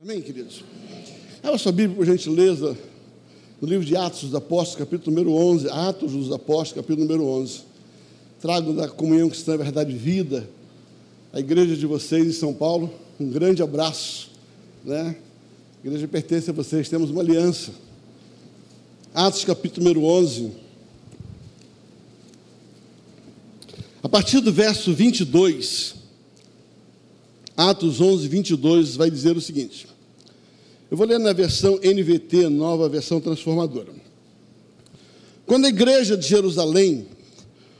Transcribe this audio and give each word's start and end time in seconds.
Amém, 0.00 0.22
queridos? 0.22 0.62
Abra 1.42 1.58
sua 1.58 1.72
Bíblia, 1.72 1.96
por 1.96 2.06
gentileza, 2.06 2.78
no 3.60 3.66
livro 3.66 3.84
de 3.84 3.96
Atos 3.96 4.20
dos 4.20 4.34
Apóstolos, 4.36 4.76
capítulo 4.76 5.16
número 5.16 5.32
11. 5.32 5.68
Atos 5.70 6.12
dos 6.12 6.30
Apóstolos, 6.30 6.74
capítulo 6.74 7.04
número 7.04 7.24
11. 7.26 7.62
Trago 8.40 8.72
da 8.74 8.88
comunhão 8.88 9.28
cristã 9.28 9.56
verdade 9.56 9.90
e 9.90 9.98
vida, 9.98 10.48
a 11.32 11.40
igreja 11.40 11.76
de 11.76 11.84
vocês 11.84 12.28
em 12.28 12.32
São 12.32 12.54
Paulo, 12.54 12.94
um 13.18 13.28
grande 13.28 13.60
abraço. 13.60 14.30
Né? 14.84 15.16
A 15.82 15.86
igreja 15.88 16.06
pertence 16.06 16.48
a 16.48 16.52
vocês, 16.52 16.88
temos 16.88 17.10
uma 17.10 17.20
aliança. 17.20 17.72
Atos, 19.12 19.44
capítulo 19.44 19.82
número 19.82 20.04
11. 20.04 20.52
A 24.00 24.08
partir 24.08 24.38
do 24.38 24.52
verso 24.52 24.94
22, 24.94 25.97
Atos 27.58 28.00
11, 28.00 28.28
22 28.28 28.94
vai 28.94 29.10
dizer 29.10 29.36
o 29.36 29.40
seguinte. 29.40 29.88
Eu 30.88 30.96
vou 30.96 31.04
ler 31.04 31.18
na 31.18 31.32
versão 31.32 31.74
NVT, 31.82 32.48
nova 32.48 32.88
versão 32.88 33.20
transformadora. 33.20 33.92
Quando 35.44 35.64
a 35.64 35.68
igreja 35.68 36.16
de 36.16 36.24
Jerusalém 36.24 37.08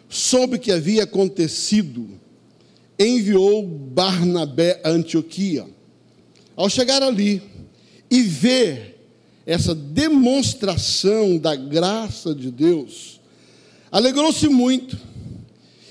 soube 0.08 0.58
que 0.58 0.72
havia 0.72 1.04
acontecido, 1.04 2.08
enviou 2.98 3.62
Barnabé 3.62 4.80
a 4.82 4.90
Antioquia. 4.90 5.64
Ao 6.56 6.68
chegar 6.68 7.00
ali 7.00 7.40
e 8.10 8.22
ver 8.22 8.98
essa 9.46 9.76
demonstração 9.76 11.38
da 11.38 11.54
graça 11.54 12.34
de 12.34 12.50
Deus, 12.50 13.20
alegrou-se 13.92 14.48
muito 14.48 14.98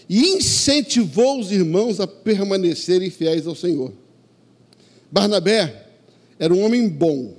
e 0.10 0.36
incentivou 0.38 1.40
os 1.40 1.52
irmãos 1.52 2.00
a 2.00 2.08
permanecerem 2.08 3.10
fiéis 3.10 3.46
ao 3.46 3.56
Senhor. 3.56 3.92
Barnabé 5.12 5.88
era 6.40 6.54
um 6.54 6.64
homem 6.64 6.88
bom, 6.88 7.36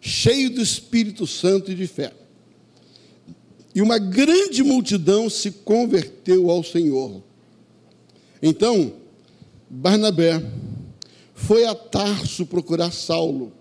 cheio 0.00 0.50
do 0.50 0.62
Espírito 0.62 1.26
Santo 1.26 1.72
e 1.72 1.74
de 1.74 1.86
fé. 1.86 2.12
E 3.74 3.80
uma 3.80 3.98
grande 3.98 4.62
multidão 4.62 5.30
se 5.30 5.50
converteu 5.50 6.50
ao 6.50 6.62
Senhor. 6.62 7.22
Então, 8.42 8.92
Barnabé 9.68 10.42
foi 11.34 11.64
a 11.64 11.74
Tarso 11.74 12.46
procurar 12.46 12.92
Saulo. 12.92 13.52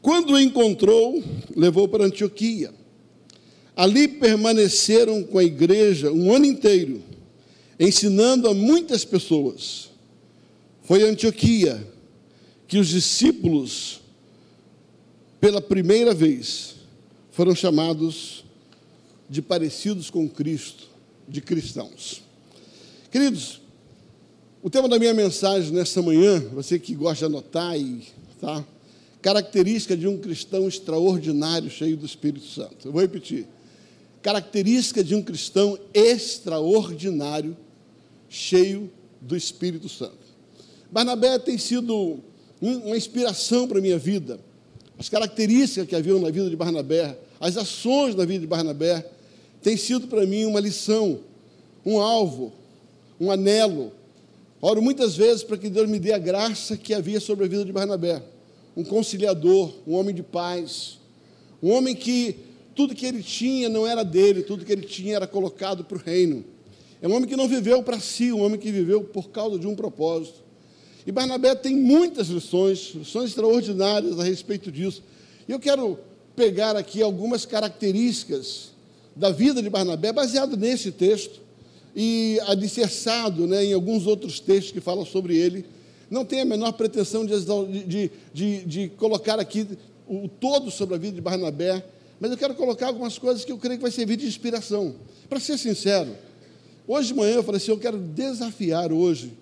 Quando 0.00 0.34
o 0.34 0.40
encontrou, 0.40 1.22
levou 1.54 1.88
para 1.88 2.04
Antioquia. 2.04 2.72
Ali 3.78 4.08
permaneceram 4.08 5.22
com 5.22 5.38
a 5.38 5.44
igreja 5.44 6.10
um 6.10 6.34
ano 6.34 6.44
inteiro, 6.44 7.00
ensinando 7.78 8.48
a 8.48 8.52
muitas 8.52 9.04
pessoas. 9.04 9.90
Foi 10.82 11.08
Antioquia 11.08 11.86
que 12.66 12.76
os 12.76 12.88
discípulos, 12.88 14.00
pela 15.40 15.60
primeira 15.60 16.12
vez, 16.12 16.74
foram 17.30 17.54
chamados 17.54 18.44
de 19.30 19.40
parecidos 19.40 20.10
com 20.10 20.28
Cristo, 20.28 20.88
de 21.28 21.40
cristãos. 21.40 22.20
Queridos, 23.12 23.60
o 24.60 24.68
tema 24.68 24.88
da 24.88 24.98
minha 24.98 25.14
mensagem 25.14 25.70
nesta 25.70 26.02
manhã, 26.02 26.40
você 26.52 26.80
que 26.80 26.96
gosta 26.96 27.18
de 27.28 27.32
anotar 27.32 27.78
e 27.78 28.08
tá? 28.40 28.66
Característica 29.22 29.96
de 29.96 30.08
um 30.08 30.18
cristão 30.18 30.66
extraordinário, 30.66 31.70
cheio 31.70 31.96
do 31.96 32.04
Espírito 32.04 32.44
Santo. 32.44 32.88
Eu 32.88 32.90
vou 32.90 33.00
repetir 33.00 33.46
característica 34.22 35.02
de 35.02 35.14
um 35.14 35.22
cristão 35.22 35.78
extraordinário, 35.94 37.56
cheio 38.28 38.90
do 39.20 39.36
Espírito 39.36 39.88
Santo. 39.88 40.18
Barnabé 40.90 41.38
tem 41.38 41.58
sido 41.58 42.20
uma 42.60 42.96
inspiração 42.96 43.68
para 43.68 43.78
a 43.78 43.82
minha 43.82 43.98
vida. 43.98 44.40
As 44.98 45.08
características 45.08 45.86
que 45.86 45.94
haviam 45.94 46.18
na 46.18 46.30
vida 46.30 46.50
de 46.50 46.56
Barnabé, 46.56 47.16
as 47.38 47.56
ações 47.56 48.14
na 48.14 48.24
vida 48.24 48.40
de 48.40 48.46
Barnabé, 48.46 49.08
têm 49.62 49.76
sido 49.76 50.08
para 50.08 50.26
mim 50.26 50.44
uma 50.44 50.60
lição, 50.60 51.20
um 51.84 52.00
alvo, 52.00 52.52
um 53.20 53.30
anelo. 53.30 53.92
Oro 54.60 54.82
muitas 54.82 55.16
vezes 55.16 55.44
para 55.44 55.56
que 55.56 55.68
Deus 55.68 55.88
me 55.88 55.98
dê 55.98 56.12
a 56.12 56.18
graça 56.18 56.76
que 56.76 56.92
havia 56.92 57.20
sobre 57.20 57.44
a 57.44 57.48
vida 57.48 57.64
de 57.64 57.72
Barnabé. 57.72 58.22
Um 58.76 58.82
conciliador, 58.82 59.72
um 59.86 59.94
homem 59.94 60.14
de 60.14 60.22
paz, 60.22 60.98
um 61.62 61.70
homem 61.70 61.94
que 61.94 62.36
tudo 62.78 62.94
que 62.94 63.04
ele 63.04 63.24
tinha 63.24 63.68
não 63.68 63.84
era 63.84 64.04
dele, 64.04 64.40
tudo 64.40 64.64
que 64.64 64.70
ele 64.70 64.86
tinha 64.86 65.16
era 65.16 65.26
colocado 65.26 65.82
para 65.82 65.98
o 65.98 66.00
reino. 66.00 66.44
É 67.02 67.08
um 67.08 67.12
homem 67.12 67.28
que 67.28 67.34
não 67.34 67.48
viveu 67.48 67.82
para 67.82 67.98
si, 67.98 68.32
um 68.32 68.40
homem 68.40 68.56
que 68.56 68.70
viveu 68.70 69.02
por 69.02 69.30
causa 69.30 69.58
de 69.58 69.66
um 69.66 69.74
propósito. 69.74 70.44
E 71.04 71.10
Barnabé 71.10 71.56
tem 71.56 71.74
muitas 71.74 72.28
lições, 72.28 72.92
lições 72.94 73.30
extraordinárias 73.30 74.20
a 74.20 74.22
respeito 74.22 74.70
disso. 74.70 75.02
E 75.48 75.50
eu 75.50 75.58
quero 75.58 75.98
pegar 76.36 76.76
aqui 76.76 77.02
algumas 77.02 77.44
características 77.44 78.70
da 79.16 79.32
vida 79.32 79.60
de 79.60 79.68
Barnabé, 79.68 80.12
baseado 80.12 80.56
nesse 80.56 80.92
texto, 80.92 81.40
e 81.96 82.38
alicerçado 82.46 83.48
né, 83.48 83.64
em 83.64 83.72
alguns 83.72 84.06
outros 84.06 84.38
textos 84.38 84.70
que 84.70 84.80
falam 84.80 85.04
sobre 85.04 85.36
ele. 85.36 85.64
Não 86.08 86.24
tem 86.24 86.42
a 86.42 86.44
menor 86.44 86.70
pretensão 86.74 87.26
de, 87.26 87.34
de, 87.84 88.10
de, 88.32 88.64
de 88.64 88.88
colocar 88.90 89.40
aqui 89.40 89.66
o 90.06 90.28
todo 90.28 90.70
sobre 90.70 90.94
a 90.94 90.98
vida 90.98 91.16
de 91.16 91.20
Barnabé, 91.20 91.84
mas 92.20 92.30
eu 92.30 92.36
quero 92.36 92.54
colocar 92.54 92.88
algumas 92.88 93.18
coisas 93.18 93.44
que 93.44 93.52
eu 93.52 93.58
creio 93.58 93.76
que 93.76 93.82
vai 93.82 93.90
servir 93.90 94.16
de 94.16 94.26
inspiração. 94.26 94.94
Para 95.28 95.38
ser 95.38 95.58
sincero, 95.58 96.16
hoje 96.86 97.08
de 97.08 97.14
manhã 97.14 97.36
eu 97.36 97.42
falei 97.42 97.58
assim: 97.58 97.70
eu 97.70 97.78
quero 97.78 97.98
desafiar 97.98 98.92
hoje, 98.92 99.32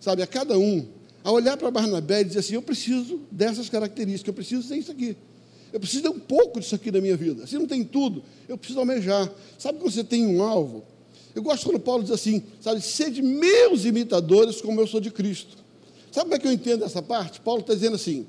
sabe, 0.00 0.22
a 0.22 0.26
cada 0.26 0.58
um, 0.58 0.86
a 1.22 1.30
olhar 1.30 1.56
para 1.56 1.70
Barnabé 1.70 2.20
e 2.20 2.24
dizer 2.24 2.40
assim: 2.40 2.54
eu 2.54 2.62
preciso 2.62 3.20
dessas 3.30 3.68
características, 3.68 4.28
eu 4.28 4.34
preciso 4.34 4.68
ter 4.68 4.76
isso 4.76 4.90
aqui. 4.90 5.16
Eu 5.72 5.80
preciso 5.80 6.04
ter 6.04 6.08
um 6.08 6.18
pouco 6.18 6.60
disso 6.60 6.74
aqui 6.74 6.90
na 6.90 7.00
minha 7.00 7.16
vida. 7.16 7.46
Se 7.46 7.58
não 7.58 7.66
tem 7.66 7.84
tudo, 7.84 8.22
eu 8.48 8.56
preciso 8.56 8.78
almejar. 8.78 9.30
Sabe 9.58 9.78
quando 9.78 9.92
você 9.92 10.04
tem 10.04 10.26
um 10.26 10.42
alvo? 10.42 10.84
Eu 11.34 11.42
gosto 11.42 11.66
quando 11.66 11.78
Paulo 11.78 12.02
diz 12.02 12.12
assim, 12.12 12.42
sabe, 12.62 12.80
sede 12.80 13.20
meus 13.20 13.84
imitadores 13.84 14.62
como 14.62 14.80
eu 14.80 14.86
sou 14.86 15.00
de 15.00 15.10
Cristo. 15.10 15.58
Sabe 16.10 16.30
como 16.30 16.34
é 16.34 16.38
que 16.38 16.46
eu 16.46 16.52
entendo 16.52 16.82
essa 16.82 17.02
parte? 17.02 17.42
Paulo 17.42 17.60
está 17.60 17.74
dizendo 17.74 17.94
assim, 17.94 18.26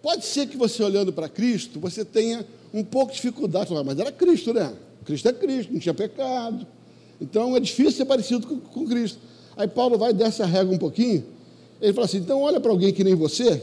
pode 0.00 0.24
ser 0.24 0.46
que 0.46 0.56
você 0.56 0.80
olhando 0.84 1.12
para 1.12 1.28
Cristo, 1.28 1.80
você 1.80 2.04
tenha 2.04 2.46
um 2.74 2.82
pouco 2.82 3.12
de 3.12 3.16
dificuldade. 3.16 3.72
Mas 3.84 3.98
era 3.98 4.10
Cristo, 4.10 4.52
né? 4.52 4.72
Cristo 5.04 5.28
é 5.28 5.32
Cristo, 5.32 5.72
não 5.72 5.78
tinha 5.78 5.94
pecado. 5.94 6.66
Então 7.20 7.56
é 7.56 7.60
difícil 7.60 7.92
ser 7.92 8.04
parecido 8.04 8.46
com, 8.46 8.58
com 8.58 8.86
Cristo. 8.86 9.18
Aí 9.56 9.68
Paulo 9.68 9.96
vai 9.96 10.12
dessa 10.12 10.44
régua 10.44 10.74
um 10.74 10.78
pouquinho. 10.78 11.24
Ele 11.80 11.92
fala 11.92 12.06
assim: 12.06 12.18
então 12.18 12.40
olha 12.42 12.58
para 12.58 12.72
alguém 12.72 12.92
que 12.92 13.04
nem 13.04 13.14
você, 13.14 13.62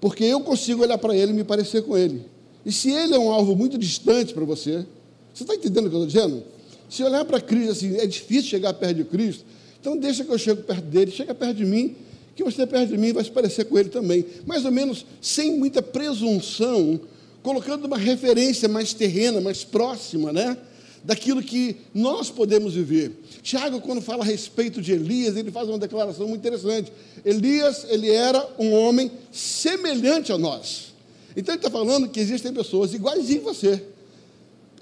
porque 0.00 0.24
eu 0.24 0.40
consigo 0.40 0.82
olhar 0.82 0.98
para 0.98 1.16
ele 1.16 1.32
e 1.32 1.34
me 1.34 1.44
parecer 1.44 1.82
com 1.82 1.96
ele. 1.96 2.22
E 2.66 2.70
se 2.70 2.90
ele 2.90 3.14
é 3.14 3.18
um 3.18 3.32
alvo 3.32 3.56
muito 3.56 3.78
distante 3.78 4.34
para 4.34 4.44
você, 4.44 4.84
você 5.32 5.44
está 5.44 5.54
entendendo 5.54 5.86
o 5.86 5.90
que 5.90 5.96
eu 5.96 6.04
estou 6.04 6.22
dizendo? 6.22 6.44
Se 6.88 7.02
olhar 7.02 7.24
para 7.24 7.40
Cristo 7.40 7.72
assim, 7.72 7.96
é 7.96 8.06
difícil 8.06 8.50
chegar 8.50 8.74
perto 8.74 8.96
de 8.96 9.04
Cristo, 9.04 9.44
então 9.80 9.96
deixa 9.96 10.22
que 10.22 10.30
eu 10.30 10.38
chego 10.38 10.62
perto 10.62 10.84
dele, 10.84 11.10
chega 11.10 11.34
perto 11.34 11.56
de 11.56 11.64
mim, 11.64 11.96
que 12.36 12.44
você 12.44 12.66
perto 12.66 12.90
de 12.90 12.98
mim 12.98 13.12
vai 13.12 13.24
se 13.24 13.30
parecer 13.30 13.64
com 13.64 13.78
ele 13.78 13.88
também. 13.88 14.24
Mais 14.46 14.64
ou 14.64 14.70
menos 14.70 15.06
sem 15.20 15.58
muita 15.58 15.80
presunção 15.82 17.00
colocando 17.42 17.86
uma 17.86 17.98
referência 17.98 18.68
mais 18.68 18.94
terrena, 18.94 19.40
mais 19.40 19.64
próxima, 19.64 20.32
né? 20.32 20.56
Daquilo 21.04 21.42
que 21.42 21.76
nós 21.92 22.30
podemos 22.30 22.74
viver. 22.74 23.10
Tiago, 23.42 23.80
quando 23.80 24.00
fala 24.00 24.22
a 24.22 24.26
respeito 24.26 24.80
de 24.80 24.92
Elias, 24.92 25.36
ele 25.36 25.50
faz 25.50 25.68
uma 25.68 25.78
declaração 25.78 26.28
muito 26.28 26.40
interessante. 26.40 26.92
Elias, 27.24 27.84
ele 27.88 28.08
era 28.08 28.48
um 28.56 28.72
homem 28.72 29.10
semelhante 29.32 30.32
a 30.32 30.38
nós. 30.38 30.92
Então 31.36 31.54
ele 31.54 31.58
está 31.58 31.70
falando 31.70 32.08
que 32.08 32.20
existem 32.20 32.52
pessoas 32.52 32.94
iguais 32.94 33.28
a 33.28 33.40
você. 33.40 33.82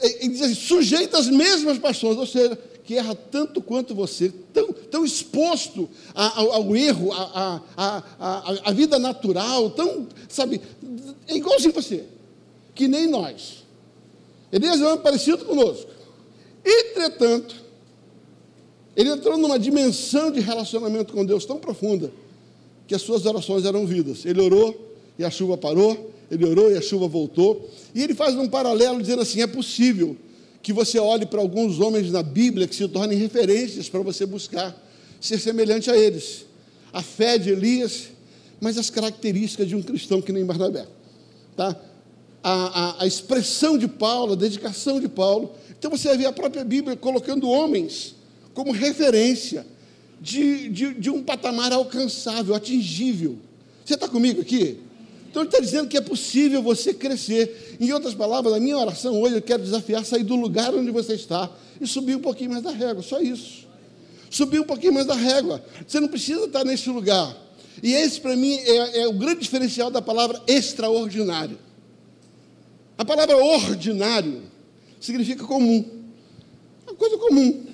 Ele 0.03 0.29
diz 0.29 0.43
assim, 0.43 0.55
sujeito 0.55 1.17
às 1.17 1.29
mesmas 1.29 1.79
paixões, 1.79 2.19
ou 2.19 2.27
seja, 2.27 2.59
que 2.85 2.97
erra 2.97 3.15
tanto 3.15 3.63
quanto 3.63 3.95
você, 3.95 4.33
tão, 4.53 4.73
tão 4.73 5.05
exposto 5.05 5.89
ao, 6.15 6.53
ao 6.53 6.77
erro, 6.77 7.11
à 7.15 8.73
vida 8.75 8.99
natural, 8.99 9.71
tão, 9.71 10.07
sabe, 10.29 10.61
é 11.27 11.37
igualzinho 11.37 11.73
você 11.73 12.05
que 12.81 12.89
nem 12.89 13.07
nós. 13.07 13.63
Elias 14.51 14.81
é 14.81 14.87
homem 14.87 15.01
parecido 15.01 15.45
conosco. 15.45 15.91
Entretanto, 16.65 17.55
ele 18.97 19.11
entrou 19.11 19.37
numa 19.37 19.59
dimensão 19.59 20.31
de 20.31 20.41
relacionamento 20.41 21.13
com 21.13 21.23
Deus 21.23 21.45
tão 21.45 21.59
profunda 21.59 22.11
que 22.87 22.95
as 22.95 23.03
suas 23.03 23.27
orações 23.27 23.67
eram 23.67 23.85
vidas. 23.85 24.25
Ele 24.25 24.41
orou 24.41 24.97
e 25.19 25.25
a 25.25 25.31
chuva 25.31 25.59
parou, 25.59 26.11
ele 26.31 26.47
orou 26.47 26.71
e 26.71 26.79
a 26.79 26.81
chuva 26.81 27.07
voltou. 27.07 27.69
E 27.95 28.03
ele 28.03 28.15
faz 28.15 28.35
um 28.35 28.49
paralelo 28.49 28.99
dizendo 28.99 29.21
assim: 29.21 29.43
é 29.43 29.47
possível 29.47 30.17
que 30.63 30.73
você 30.73 30.99
olhe 30.99 31.27
para 31.27 31.43
alguns 31.43 31.81
homens 31.81 32.11
na 32.11 32.23
Bíblia 32.23 32.67
que 32.67 32.75
se 32.75 32.89
tornem 32.89 33.19
referências 33.19 33.91
para 33.91 34.01
você 34.01 34.25
buscar 34.25 34.75
ser 35.21 35.39
semelhante 35.39 35.91
a 35.91 35.97
eles. 35.99 36.47
A 36.95 37.03
fé 37.03 37.37
de 37.37 37.51
Elias, 37.51 38.09
mas 38.59 38.79
as 38.79 38.89
características 38.89 39.69
de 39.69 39.77
um 39.77 39.83
cristão 39.83 40.23
que 40.23 40.33
nem 40.33 40.47
Barnabé. 40.47 40.87
Tá? 41.55 41.79
A, 42.43 42.53
a, 42.53 43.03
a 43.03 43.07
expressão 43.07 43.77
de 43.77 43.89
Paulo, 43.89 44.33
a 44.33 44.37
dedicação 44.37 45.01
de 45.01 45.09
Paulo. 45.09 45.53
Então 45.79 45.91
você 45.91 46.17
vê 46.17 46.27
a 46.27 46.33
própria 46.33 46.65
Bíblia 46.65 46.97
colocando 46.97 47.49
homens 47.49 48.15
como 48.55 48.73
referência 48.73 49.67
de, 50.21 50.69
de, 50.69 50.95
de 50.95 51.11
um 51.11 51.23
patamar 51.23 51.73
alcançável, 51.73 52.55
atingível. 52.55 53.39
Você 53.85 53.95
está 53.95 54.09
comigo 54.09 54.41
aqui? 54.41 54.79
Então 55.31 55.43
ele 55.43 55.49
está 55.49 55.61
dizendo 55.61 55.89
que 55.89 55.97
é 55.97 56.01
possível 56.01 56.63
você 56.63 56.93
crescer. 56.93 57.77
Em 57.81 57.93
outras 57.93 58.15
palavras, 58.15 58.53
a 58.53 58.61
minha 58.61 58.77
oração 58.77 59.21
hoje 59.21 59.37
eu 59.37 59.43
quero 59.43 59.63
desafiar 59.63 60.05
sair 60.05 60.25
do 60.25 60.37
lugar 60.37 60.75
onde 60.75 60.91
você 60.91 61.15
está 61.15 61.51
e 61.81 61.87
subir 61.87 62.17
um 62.17 62.21
pouquinho 62.21 62.51
mais 62.51 62.63
da 62.63 62.73
régua, 62.73 63.03
só 63.03 63.21
isso. 63.21 63.69
Subir 64.29 64.61
um 64.61 64.65
pouquinho 64.65 64.93
mais 64.93 65.07
da 65.07 65.15
régua. 65.15 65.63
Você 65.87 65.99
não 66.01 66.09
precisa 66.09 66.45
estar 66.45 66.65
nesse 66.65 66.91
lugar. 66.91 67.37
E 67.83 67.95
esse, 67.95 68.21
para 68.21 68.37
mim, 68.37 68.55
é, 68.57 69.03
é 69.03 69.09
o 69.09 69.13
grande 69.13 69.41
diferencial 69.41 69.91
da 69.91 70.03
palavra 70.03 70.41
extraordinário. 70.47 71.59
A 73.01 73.05
palavra 73.05 73.35
ordinário 73.35 74.43
significa 75.01 75.47
comum. 75.47 75.83
Uma 76.87 76.95
coisa 76.95 77.17
comum. 77.17 77.65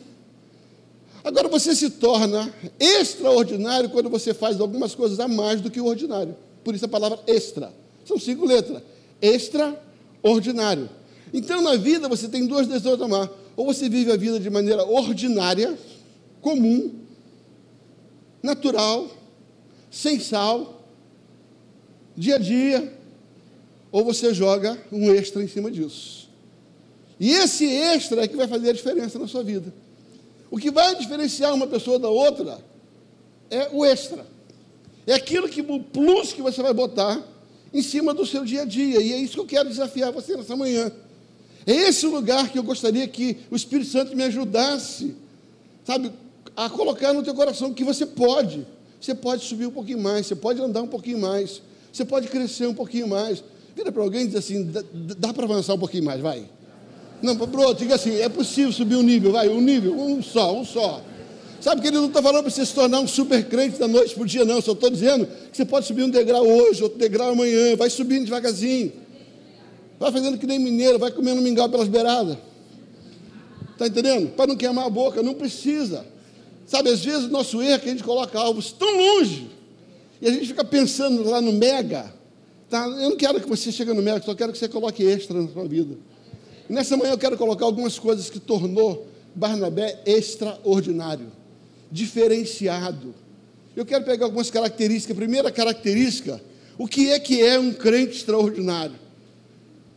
Agora 1.25 1.49
você 1.49 1.75
se 1.75 1.90
torna 1.90 2.55
extraordinário 2.78 3.90
quando 3.90 4.08
você 4.08 4.32
faz 4.32 4.61
algumas 4.61 4.94
coisas 4.94 5.19
a 5.19 5.26
mais 5.26 5.61
do 5.61 5.69
que 5.69 5.81
o 5.81 5.87
ordinário. 5.87 6.37
Por 6.62 6.76
isso 6.76 6.84
a 6.84 6.88
palavra 6.88 7.19
extra. 7.26 7.75
São 8.05 8.20
cinco 8.20 8.46
letras. 8.46 8.81
Extraordinário. 9.20 10.88
Então 11.34 11.61
na 11.61 11.75
vida 11.75 12.08
você 12.08 12.28
tem 12.28 12.46
duas 12.46 12.69
decisões 12.69 12.94
a 12.94 12.99
tomar. 12.99 13.28
Ou 13.56 13.67
você 13.67 13.88
vive 13.88 14.12
a 14.12 14.17
vida 14.17 14.38
de 14.38 14.49
maneira 14.49 14.84
ordinária, 14.84 15.76
comum, 16.40 17.00
natural, 18.40 19.08
sem 19.90 20.20
sal, 20.20 20.84
dia 22.17 22.37
a 22.37 22.38
dia, 22.38 22.96
ou 23.96 24.04
você 24.04 24.34
joga 24.34 24.78
um 24.93 25.10
extra 25.10 25.43
em 25.43 25.48
cima 25.48 25.70
disso. 25.70 26.28
E 27.19 27.31
esse 27.31 27.64
extra 27.64 28.25
é 28.25 28.28
que 28.28 28.37
vai 28.37 28.46
fazer 28.46 28.69
a 28.69 28.72
diferença 28.75 29.19
na 29.19 29.26
sua 29.26 29.43
vida. 29.43 29.72
O 30.50 30.58
que 30.58 30.70
vai 30.70 30.94
diferenciar 30.96 31.54
uma 31.54 31.66
pessoa 31.66 31.98
da 31.98 32.10
outra 32.10 32.58
é 33.48 33.70
o 33.72 33.87
extra. 33.87 34.26
É 35.06 35.14
aquilo 35.14 35.48
que 35.48 35.62
o 35.62 35.81
plus 35.81 36.34
que 36.34 36.43
você 36.43 36.60
vai 36.60 36.75
botar 36.75 37.26
em 37.72 37.81
cima 37.81 38.12
do 38.12 38.26
seu 38.26 38.44
dia 38.44 38.62
a 38.62 38.64
dia. 38.66 39.00
E 39.00 39.14
é 39.14 39.16
isso 39.16 39.32
que 39.32 39.40
eu 39.40 39.46
quero 39.46 39.70
desafiar 39.70 40.12
você 40.12 40.37
nessa 40.37 40.54
manhã. 40.54 40.92
É 41.66 41.72
esse 41.72 42.06
o 42.06 42.10
lugar 42.10 42.50
que 42.50 42.58
eu 42.58 42.62
gostaria 42.62 43.08
que 43.08 43.38
o 43.50 43.56
Espírito 43.56 43.88
Santo 43.88 44.14
me 44.14 44.25
ajudasse, 44.25 45.16
sabe, 45.87 46.12
a 46.54 46.69
colocar 46.69 47.14
no 47.14 47.22
teu 47.22 47.34
coração 47.34 47.72
que 47.72 47.82
você 47.82 48.04
pode. 48.04 48.66
Você 49.00 49.14
pode 49.14 49.42
subir 49.44 49.64
um 49.64 49.72
pouquinho 49.72 50.02
mais, 50.02 50.26
você 50.26 50.37
pode 50.37 50.60
andar 50.60 50.82
um 50.82 50.87
pouquinho 50.87 51.19
mais, 51.19 51.62
você 51.90 52.04
pode 52.04 52.28
crescer 52.28 52.66
um 52.66 52.75
pouquinho 52.75 53.08
mais. 53.08 53.42
Vira 53.76 53.93
para 53.93 54.02
alguém 54.02 54.23
e 54.23 54.26
diz 54.28 54.37
assim: 54.37 54.64
dá, 54.64 54.82
dá 55.19 55.34
para 55.34 55.44
avançar 55.44 55.75
um 55.75 55.78
pouquinho 55.78 56.05
mais, 56.05 56.19
vai. 56.19 56.49
Não, 57.20 57.37
para 57.37 57.61
outro, 57.61 57.84
diga 57.84 57.94
assim: 57.94 58.17
é 58.17 58.28
possível 58.28 58.73
subir 58.73 58.96
um 58.96 59.02
nível, 59.02 59.32
vai, 59.32 59.50
um 59.50 59.61
nível, 59.61 59.94
um 59.94 60.23
só, 60.23 60.58
um 60.58 60.64
só. 60.64 61.02
Sabe 61.61 61.82
que 61.82 61.88
ele 61.88 61.96
não 61.96 62.06
está 62.06 62.23
falando 62.23 62.44
para 62.44 62.50
você 62.50 62.64
se 62.64 62.75
tornar 62.75 63.00
um 63.00 63.06
super 63.06 63.44
crente 63.46 63.78
da 63.78 63.87
noite 63.87 64.14
para 64.14 64.23
o 64.23 64.26
dia, 64.26 64.46
não. 64.46 64.62
Só 64.62 64.73
estou 64.73 64.88
dizendo 64.88 65.26
que 65.50 65.56
você 65.56 65.64
pode 65.64 65.87
subir 65.87 66.05
um 66.05 66.08
degrau 66.08 66.46
hoje, 66.46 66.82
outro 66.82 66.99
degrau 66.99 67.31
amanhã. 67.31 67.76
Vai 67.76 67.90
subindo 67.90 68.25
devagarzinho. 68.25 68.93
Vai 69.99 70.11
fazendo 70.12 70.38
que 70.38 70.46
nem 70.46 70.58
mineiro, 70.58 70.99
vai 70.99 71.11
comendo 71.11 71.43
mingau 71.43 71.69
pelas 71.69 71.88
beiradas. 71.88 72.38
Está 73.73 73.88
entendendo? 73.88 74.31
Para 74.31 74.46
não 74.46 74.56
queimar 74.56 74.87
a 74.87 74.90
boca, 74.90 75.23
não 75.23 75.34
precisa. 75.34 76.06
Sabe, 76.67 76.90
às 76.90 77.05
vezes 77.05 77.25
o 77.25 77.28
nosso 77.28 77.61
erro 77.61 77.75
é 77.75 77.78
que 77.78 77.88
a 77.88 77.93
gente 77.93 78.05
coloca 78.05 78.38
alvos 78.38 78.73
tão 78.73 78.96
longe. 78.96 79.50
E 80.20 80.28
a 80.28 80.31
gente 80.31 80.46
fica 80.46 80.64
pensando 80.64 81.28
lá 81.28 81.40
no 81.40 81.52
mega. 81.52 82.14
Tá? 82.68 82.84
Eu 82.86 83.10
não 83.10 83.16
quero 83.16 83.40
que 83.40 83.48
você 83.48 83.70
chegue 83.70 83.92
no 83.92 84.02
mega, 84.02 84.24
só 84.24 84.34
quero 84.34 84.52
que 84.52 84.58
você 84.58 84.68
coloque 84.68 85.04
extra 85.04 85.40
na 85.40 85.48
sua 85.48 85.66
vida. 85.66 85.96
Nessa 86.68 86.96
manhã 86.96 87.12
eu 87.12 87.18
quero 87.18 87.36
colocar 87.36 87.64
algumas 87.64 87.98
coisas 87.98 88.28
que 88.28 88.40
tornou 88.40 89.06
Barnabé 89.34 90.00
extraordinário 90.04 91.30
diferenciado. 91.90 93.14
Eu 93.76 93.84
quero 93.84 94.04
pegar 94.04 94.26
algumas 94.26 94.50
características. 94.50 95.16
Primeira 95.16 95.50
característica, 95.52 96.40
o 96.78 96.88
que 96.88 97.10
é 97.10 97.20
que 97.20 97.42
é 97.42 97.58
um 97.58 97.72
crente 97.72 98.16
extraordinário? 98.16 98.96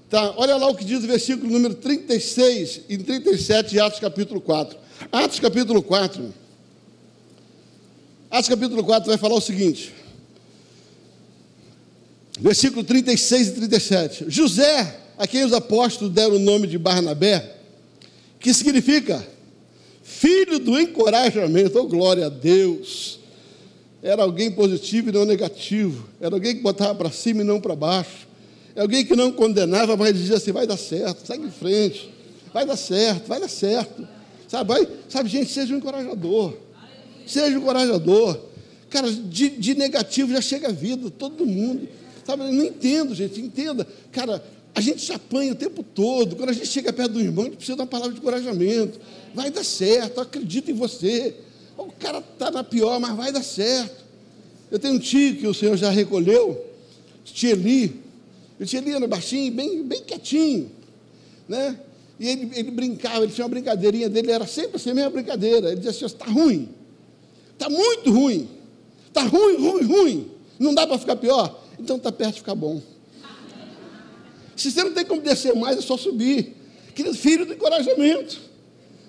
Tá, 0.10 0.34
olha 0.38 0.58
lá 0.58 0.68
o 0.68 0.76
que 0.76 0.84
diz 0.84 1.04
o 1.04 1.08
versículo 1.08 1.52
número 1.52 1.76
36 1.76 2.82
e 2.90 2.98
37 2.98 3.72
de 3.72 3.80
Atos 3.80 4.00
capítulo 4.00 4.42
4. 4.42 4.78
Atos 5.12 5.40
capítulo 5.40 5.82
4. 5.82 6.34
Atos 8.30 8.50
capítulo 8.50 8.84
4 8.84 9.08
vai 9.08 9.18
falar 9.18 9.36
o 9.36 9.42
seguinte. 9.42 9.94
Versículo 12.40 12.84
36 12.84 13.48
e 13.48 13.52
37. 13.52 14.26
José, 14.30 15.00
a 15.18 15.28
quem 15.28 15.44
os 15.44 15.52
apóstolos 15.52 16.14
deram 16.14 16.36
o 16.36 16.40
nome 16.40 16.68
de 16.68 16.78
Barnabé, 16.78 17.58
que 18.40 18.54
significa 18.54 19.26
filho 20.02 20.58
do 20.60 20.80
encorajamento, 20.80 21.78
oh 21.78 21.88
glória 21.88 22.28
a 22.28 22.30
Deus. 22.30 23.20
Era 24.02 24.24
alguém 24.24 24.50
positivo 24.50 25.10
e 25.10 25.12
não 25.12 25.26
negativo, 25.26 26.08
era 26.22 26.34
alguém 26.34 26.56
que 26.56 26.62
botava 26.62 26.96
para 26.96 27.12
cima 27.12 27.42
e 27.42 27.44
não 27.44 27.60
para 27.60 27.76
baixo, 27.76 28.30
é 28.74 28.82
alguém 28.82 29.06
que 29.06 29.14
não 29.14 29.30
condenava, 29.30 29.98
mas 29.98 30.14
dizia 30.16 30.38
assim: 30.38 30.54
vai 30.54 30.66
dar 30.66 30.78
certo, 30.78 31.28
segue 31.28 31.46
em 31.46 31.52
frente, 31.52 32.10
vai 32.54 32.66
dar 32.66 32.78
certo, 32.78 33.28
vai 33.28 33.42
dar 33.42 33.50
certo. 33.50 34.08
Sabe, 34.48 34.68
vai, 34.74 34.88
sabe 35.10 35.30
gente, 35.30 35.52
seja 35.52 35.74
um 35.74 35.78
encorajador, 35.78 36.54
seja 37.28 37.58
um 37.58 37.60
encorajador. 37.60 38.40
Cara, 38.90 39.12
de, 39.12 39.50
de 39.50 39.76
negativo 39.76 40.32
já 40.32 40.42
chega 40.42 40.70
a 40.70 40.72
vida, 40.72 41.12
todo 41.12 41.46
mundo. 41.46 41.88
Sabe, 42.30 42.44
eu 42.44 42.54
não 42.54 42.64
entendo, 42.64 43.16
gente, 43.16 43.42
entenda. 43.42 43.88
Cara, 44.12 44.44
a 44.76 44.80
gente 44.82 45.04
se 45.04 45.12
apanha 45.12 45.54
o 45.54 45.56
tempo 45.56 45.82
todo. 45.82 46.36
Quando 46.36 46.52
a 46.52 46.54
gente 46.54 46.68
chega 46.68 46.94
perto 46.94 47.14
do 47.14 47.20
irmão, 47.20 47.46
a 47.46 47.48
gente 47.48 47.58
precisa 47.58 47.76
dar 47.76 47.86
uma 47.86 47.90
palavra 47.90 48.14
de 48.14 48.20
encorajamento. 48.20 49.00
Vai 49.34 49.50
dar 49.50 49.64
certo, 49.64 50.22
acredito 50.22 50.70
em 50.70 50.76
você. 50.76 51.34
O 51.76 51.86
cara 51.86 52.20
está 52.20 52.52
na 52.52 52.64
pior, 52.64 53.00
mas 53.00 53.16
vai 53.16 53.32
dar 53.32 53.42
certo. 53.42 54.06
Eu 54.70 54.78
tenho 54.78 54.94
um 54.94 55.00
tio 55.00 55.38
que 55.38 55.48
o 55.48 55.56
Senhor 55.56 55.76
já 55.76 55.90
recolheu, 55.90 56.68
tio 57.26 57.50
Eli. 57.50 58.00
O 58.60 58.66
tio 58.66 58.78
Eli 58.78 58.92
era 58.92 59.08
baixinho, 59.08 59.52
bem, 59.52 59.82
bem 59.82 60.04
quietinho. 60.04 60.70
Né? 61.48 61.80
E 62.20 62.28
ele, 62.28 62.52
ele 62.54 62.70
brincava, 62.70 63.24
ele 63.24 63.32
tinha 63.32 63.44
uma 63.44 63.50
brincadeirinha 63.50 64.08
dele, 64.08 64.32
era 64.32 64.46
sempre 64.46 64.76
assim, 64.76 64.92
a 64.92 64.94
mesma 64.94 65.10
brincadeira. 65.10 65.70
Ele 65.70 65.78
dizia 65.78 65.90
assim: 65.90 66.06
está 66.06 66.26
ruim, 66.26 66.70
está 67.54 67.68
muito 67.72 68.12
ruim, 68.12 68.48
está 69.08 69.24
ruim, 69.24 69.56
ruim, 69.56 69.84
ruim. 69.84 70.32
Não 70.60 70.76
dá 70.76 70.86
para 70.86 71.00
ficar 71.00 71.16
pior? 71.16 71.69
Então 71.80 71.98
está 71.98 72.12
perto 72.12 72.34
de 72.34 72.40
ficar 72.40 72.56
bom. 72.56 72.82
Se 74.56 74.72
você 74.72 74.84
não 74.84 74.94
tem 74.94 75.06
como 75.06 75.22
descer 75.22 75.56
mais, 75.56 75.78
é 75.78 75.82
só 75.82 75.98
subir. 75.98 76.56
Querido, 76.94 77.16
filho 77.16 77.46
do 77.46 77.54
encorajamento. 77.54 78.38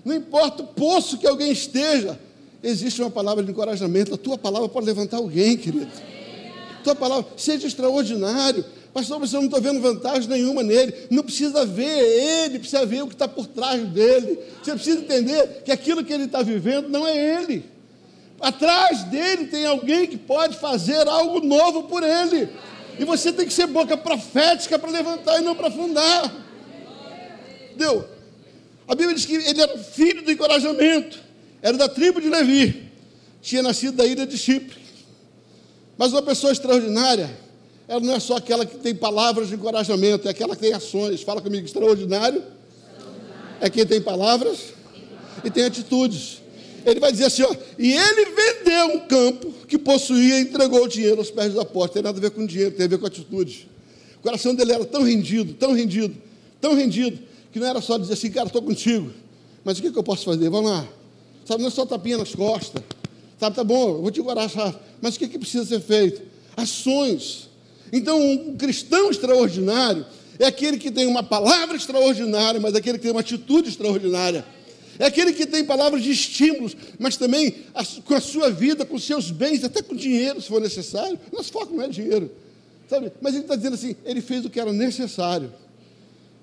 Não 0.04 0.14
importa 0.14 0.62
o 0.62 0.66
poço 0.66 1.18
que 1.18 1.26
alguém 1.26 1.50
esteja, 1.50 2.18
existe 2.62 3.00
uma 3.02 3.10
palavra 3.10 3.42
de 3.42 3.50
encorajamento. 3.50 4.14
A 4.14 4.16
tua 4.16 4.38
palavra 4.38 4.68
pode 4.68 4.86
levantar 4.86 5.16
alguém, 5.16 5.56
querido. 5.56 5.88
A 6.78 6.82
tua 6.82 6.94
palavra, 6.94 7.30
seja 7.36 7.66
extraordinário. 7.66 8.64
Pastor, 8.92 9.20
você 9.20 9.36
não 9.36 9.44
está 9.44 9.58
vendo 9.58 9.80
vantagem 9.80 10.28
nenhuma 10.28 10.62
nele. 10.62 10.94
Não 11.10 11.22
precisa 11.22 11.66
ver 11.66 12.44
ele, 12.44 12.58
precisa 12.58 12.84
ver 12.86 13.02
o 13.02 13.06
que 13.06 13.14
está 13.14 13.28
por 13.28 13.46
trás 13.46 13.86
dele. 13.88 14.38
Você 14.62 14.72
precisa 14.72 15.00
entender 15.00 15.62
que 15.64 15.70
aquilo 15.70 16.04
que 16.04 16.12
ele 16.12 16.24
está 16.24 16.42
vivendo 16.42 16.88
não 16.88 17.06
é 17.06 17.42
ele. 17.42 17.64
Atrás 18.40 19.04
dele 19.04 19.46
tem 19.46 19.66
alguém 19.66 20.06
que 20.06 20.16
pode 20.16 20.56
fazer 20.56 21.06
algo 21.06 21.40
novo 21.40 21.84
por 21.84 22.02
ele. 22.02 22.48
E 22.98 23.04
você 23.04 23.32
tem 23.32 23.46
que 23.46 23.52
ser 23.52 23.66
boca 23.66 23.96
profética 23.96 24.78
para 24.78 24.90
levantar 24.90 25.40
e 25.40 25.44
não 25.44 25.54
para 25.54 25.68
afundar. 25.68 26.32
Deu? 27.76 28.08
A 28.88 28.94
Bíblia 28.94 29.14
diz 29.14 29.24
que 29.24 29.34
ele 29.34 29.60
era 29.60 29.78
filho 29.78 30.22
do 30.22 30.32
encorajamento, 30.32 31.18
era 31.62 31.76
da 31.76 31.88
tribo 31.88 32.20
de 32.20 32.28
Levi, 32.28 32.90
tinha 33.40 33.62
nascido 33.62 33.96
da 33.96 34.06
ilha 34.06 34.26
de 34.26 34.36
Chipre. 34.36 34.80
Mas 35.96 36.12
uma 36.12 36.22
pessoa 36.22 36.52
extraordinária, 36.52 37.30
ela 37.86 38.00
não 38.00 38.14
é 38.14 38.20
só 38.20 38.36
aquela 38.36 38.66
que 38.66 38.78
tem 38.78 38.94
palavras 38.94 39.48
de 39.48 39.54
encorajamento, 39.54 40.26
é 40.26 40.30
aquela 40.30 40.56
que 40.56 40.62
tem 40.62 40.72
ações. 40.72 41.22
Fala 41.22 41.40
comigo, 41.40 41.64
extraordinário 41.64 42.42
é 43.60 43.68
quem 43.68 43.86
tem 43.86 44.00
palavras 44.00 44.72
e 45.44 45.50
tem 45.50 45.64
atitudes. 45.64 46.40
Ele 46.84 47.00
vai 47.00 47.12
dizer 47.12 47.26
assim: 47.26 47.42
ó, 47.42 47.54
e 47.78 47.92
ele 47.92 48.26
vendeu 48.26 48.86
um 48.96 49.00
campo 49.00 49.52
que 49.66 49.78
possuía 49.78 50.38
e 50.38 50.42
entregou 50.42 50.84
o 50.84 50.88
dinheiro 50.88 51.18
aos 51.18 51.30
pés 51.30 51.52
dos 51.52 51.60
apóstolos. 51.60 51.92
Tem 51.92 52.02
nada 52.02 52.18
a 52.18 52.20
ver 52.20 52.30
com 52.30 52.44
dinheiro, 52.46 52.72
tem 52.72 52.86
a 52.86 52.88
ver 52.88 52.98
com 52.98 53.06
atitude. 53.06 53.68
O 54.18 54.22
coração 54.22 54.54
dele 54.54 54.72
era 54.72 54.84
tão 54.84 55.02
rendido, 55.02 55.54
tão 55.54 55.72
rendido, 55.72 56.14
tão 56.60 56.74
rendido, 56.74 57.18
que 57.52 57.58
não 57.58 57.66
era 57.66 57.80
só 57.80 57.96
dizer 57.96 58.12
assim, 58.12 58.30
cara, 58.30 58.46
estou 58.46 58.62
contigo. 58.62 59.10
Mas 59.64 59.78
o 59.78 59.82
que, 59.82 59.90
que 59.90 59.98
eu 59.98 60.02
posso 60.02 60.24
fazer? 60.24 60.48
Vamos 60.48 60.70
lá. 60.70 60.86
Sabe, 61.44 61.62
não 61.62 61.68
é 61.68 61.70
só 61.70 61.86
tapinha 61.86 62.18
nas 62.18 62.34
costas. 62.34 62.82
Sabe, 63.38 63.56
tá 63.56 63.64
bom, 63.64 63.88
eu 63.88 64.02
vou 64.02 64.10
te 64.10 64.20
encorajar. 64.20 64.78
Mas 65.00 65.16
o 65.16 65.18
que, 65.18 65.28
que 65.28 65.38
precisa 65.38 65.64
ser 65.64 65.80
feito? 65.80 66.22
Ações. 66.56 67.48
Então, 67.92 68.20
um 68.20 68.56
cristão 68.56 69.10
extraordinário 69.10 70.04
é 70.38 70.46
aquele 70.46 70.78
que 70.78 70.90
tem 70.90 71.06
uma 71.06 71.22
palavra 71.22 71.76
extraordinária, 71.76 72.60
mas 72.60 72.74
aquele 72.74 72.98
que 72.98 73.02
tem 73.02 73.12
uma 73.12 73.20
atitude 73.20 73.68
extraordinária. 73.68 74.44
É 75.00 75.06
aquele 75.06 75.32
que 75.32 75.44
tem 75.44 75.64
palavras 75.64 76.02
de 76.02 76.12
estímulos, 76.12 76.76
mas 76.96 77.16
também 77.16 77.52
com 78.04 78.14
a 78.14 78.20
sua 78.20 78.50
vida, 78.50 78.84
com 78.84 78.98
seus 78.98 79.32
bens, 79.32 79.64
até 79.64 79.82
com 79.82 79.96
dinheiro, 79.96 80.40
se 80.40 80.46
for 80.46 80.60
necessário. 80.60 81.18
Nosso 81.32 81.50
foco 81.50 81.74
não 81.74 81.82
é 81.82 81.88
dinheiro. 81.88 82.30
Sabe? 82.88 83.10
Mas 83.20 83.34
ele 83.34 83.42
está 83.42 83.56
dizendo 83.56 83.74
assim: 83.74 83.96
ele 84.04 84.20
fez 84.20 84.44
o 84.44 84.50
que 84.50 84.60
era 84.60 84.72
necessário. 84.72 85.52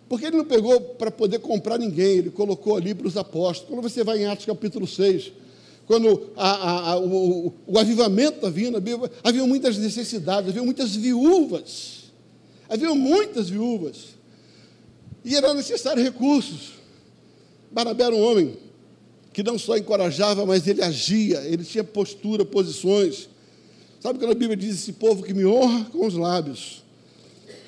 Porque 0.10 0.26
ele 0.26 0.38
não 0.38 0.46
pegou 0.46 0.82
para 0.82 1.12
poder 1.12 1.40
comprar 1.40 1.78
ninguém, 1.78 2.18
ele 2.18 2.30
colocou 2.30 2.76
ali 2.76 2.94
para 2.94 3.08
os 3.08 3.16
apóstolos. 3.16 3.70
Quando 3.70 3.90
você 3.90 4.04
vai 4.04 4.20
em 4.20 4.26
Atos 4.26 4.46
capítulo 4.46 4.88
6, 4.88 5.32
quando 5.86 6.32
a, 6.36 6.50
a, 6.50 6.92
a, 6.92 7.00
o, 7.00 7.54
o, 7.66 7.80
avivamento 7.80 8.38
está 8.38 8.50
vindo, 8.50 8.82
havia 9.24 9.46
muitas 9.46 9.78
necessidades, 9.78 10.50
havia 10.50 10.64
muitas 10.64 10.96
viúvas 10.96 11.98
Havia 12.70 12.94
muitas 12.94 13.50
viúvas. 13.50 14.18
E 15.24 15.36
era 15.36 15.54
necessário 15.54 16.04
recursos. 16.04 16.77
Barnabé 17.78 18.06
era 18.06 18.16
um 18.16 18.24
homem 18.24 18.58
que 19.32 19.44
não 19.44 19.60
só 19.60 19.78
encorajava, 19.78 20.48
mas 20.48 20.66
ele 20.66 20.82
agia, 20.82 21.42
ele 21.42 21.64
tinha 21.64 21.84
postura, 21.84 22.44
posições. 22.44 23.30
Sabe 24.00 24.18
quando 24.18 24.32
a 24.32 24.34
Bíblia 24.34 24.58
diz: 24.58 24.74
esse 24.74 24.94
povo 24.94 25.22
que 25.22 25.32
me 25.32 25.46
honra 25.46 25.86
com 25.92 26.08
os 26.08 26.16
lábios, 26.16 26.84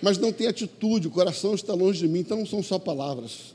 mas 0.01 0.17
não 0.17 0.31
tem 0.31 0.47
atitude, 0.47 1.07
o 1.07 1.11
coração 1.11 1.53
está 1.53 1.75
longe 1.75 1.99
de 1.99 2.07
mim, 2.07 2.21
então 2.21 2.39
não 2.39 2.45
são 2.47 2.63
só 2.63 2.79
palavras. 2.79 3.53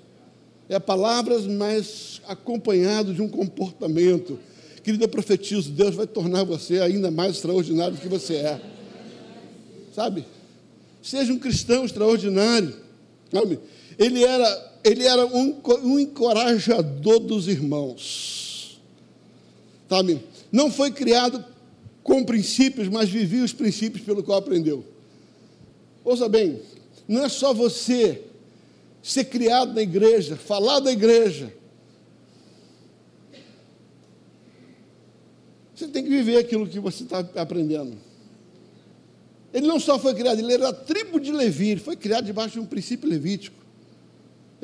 É 0.69 0.79
palavras, 0.79 1.45
mas 1.45 2.23
acompanhado 2.29 3.13
de 3.13 3.21
um 3.21 3.29
comportamento. 3.29 4.39
Querido, 4.85 5.03
eu 5.03 5.09
profetizo, 5.09 5.73
Deus 5.73 5.97
vai 5.97 6.07
tornar 6.07 6.45
você 6.45 6.79
ainda 6.79 7.11
mais 7.11 7.35
extraordinário 7.35 7.97
do 7.97 8.01
que 8.01 8.09
você 8.09 8.35
é. 8.37 8.61
Sabe? 9.93 10.25
Seja 11.03 11.33
um 11.33 11.39
cristão 11.39 11.85
extraordinário. 11.85 12.77
Ele 13.99 14.23
era, 14.23 14.74
ele 14.85 15.07
era 15.07 15.25
um, 15.27 15.61
um 15.83 15.99
encorajador 15.99 17.19
dos 17.21 17.49
irmãos. 17.49 18.79
Sabe? 19.89 20.21
Não 20.53 20.71
foi 20.71 20.91
criado 20.91 21.43
com 22.03 22.23
princípios, 22.23 22.89
mas 22.89 23.09
vivia 23.09 23.43
os 23.43 23.55
princípios 23.55 24.05
pelo 24.05 24.23
qual 24.23 24.39
aprendeu. 24.39 24.85
Ouça 26.05 26.29
bem, 26.29 26.61
não 27.09 27.25
é 27.25 27.29
só 27.31 27.55
você 27.55 28.23
ser 29.03 29.25
criado 29.25 29.73
na 29.73 29.81
igreja, 29.81 30.37
falar 30.37 30.81
da 30.81 30.93
igreja. 30.93 31.53
Você 35.75 35.89
tem 35.89 36.05
que 36.05 36.11
viver 36.11 36.37
aquilo 36.37 36.69
que 36.69 36.79
você 36.79 37.05
está 37.05 37.21
aprendendo. 37.37 37.97
Ele 39.53 39.67
não 39.67 39.81
só 39.81 39.99
foi 39.99 40.15
criado, 40.15 40.41
ele 40.41 40.53
era 40.53 40.69
a 40.69 40.73
tribo 40.73 41.19
de 41.19 41.33
Levi, 41.33 41.71
ele 41.71 41.81
foi 41.81 41.97
criado 41.97 42.27
debaixo 42.27 42.55
de 42.55 42.61
um 42.61 42.67
princípio 42.67 43.09
levítico. 43.09 43.64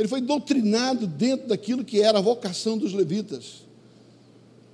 Ele 0.01 0.09
foi 0.09 0.23
doutrinado 0.23 1.07
dentro 1.07 1.47
daquilo 1.47 1.85
que 1.85 2.01
era 2.01 2.17
a 2.17 2.23
vocação 2.23 2.79
dos 2.79 2.95
levitas. 2.95 3.67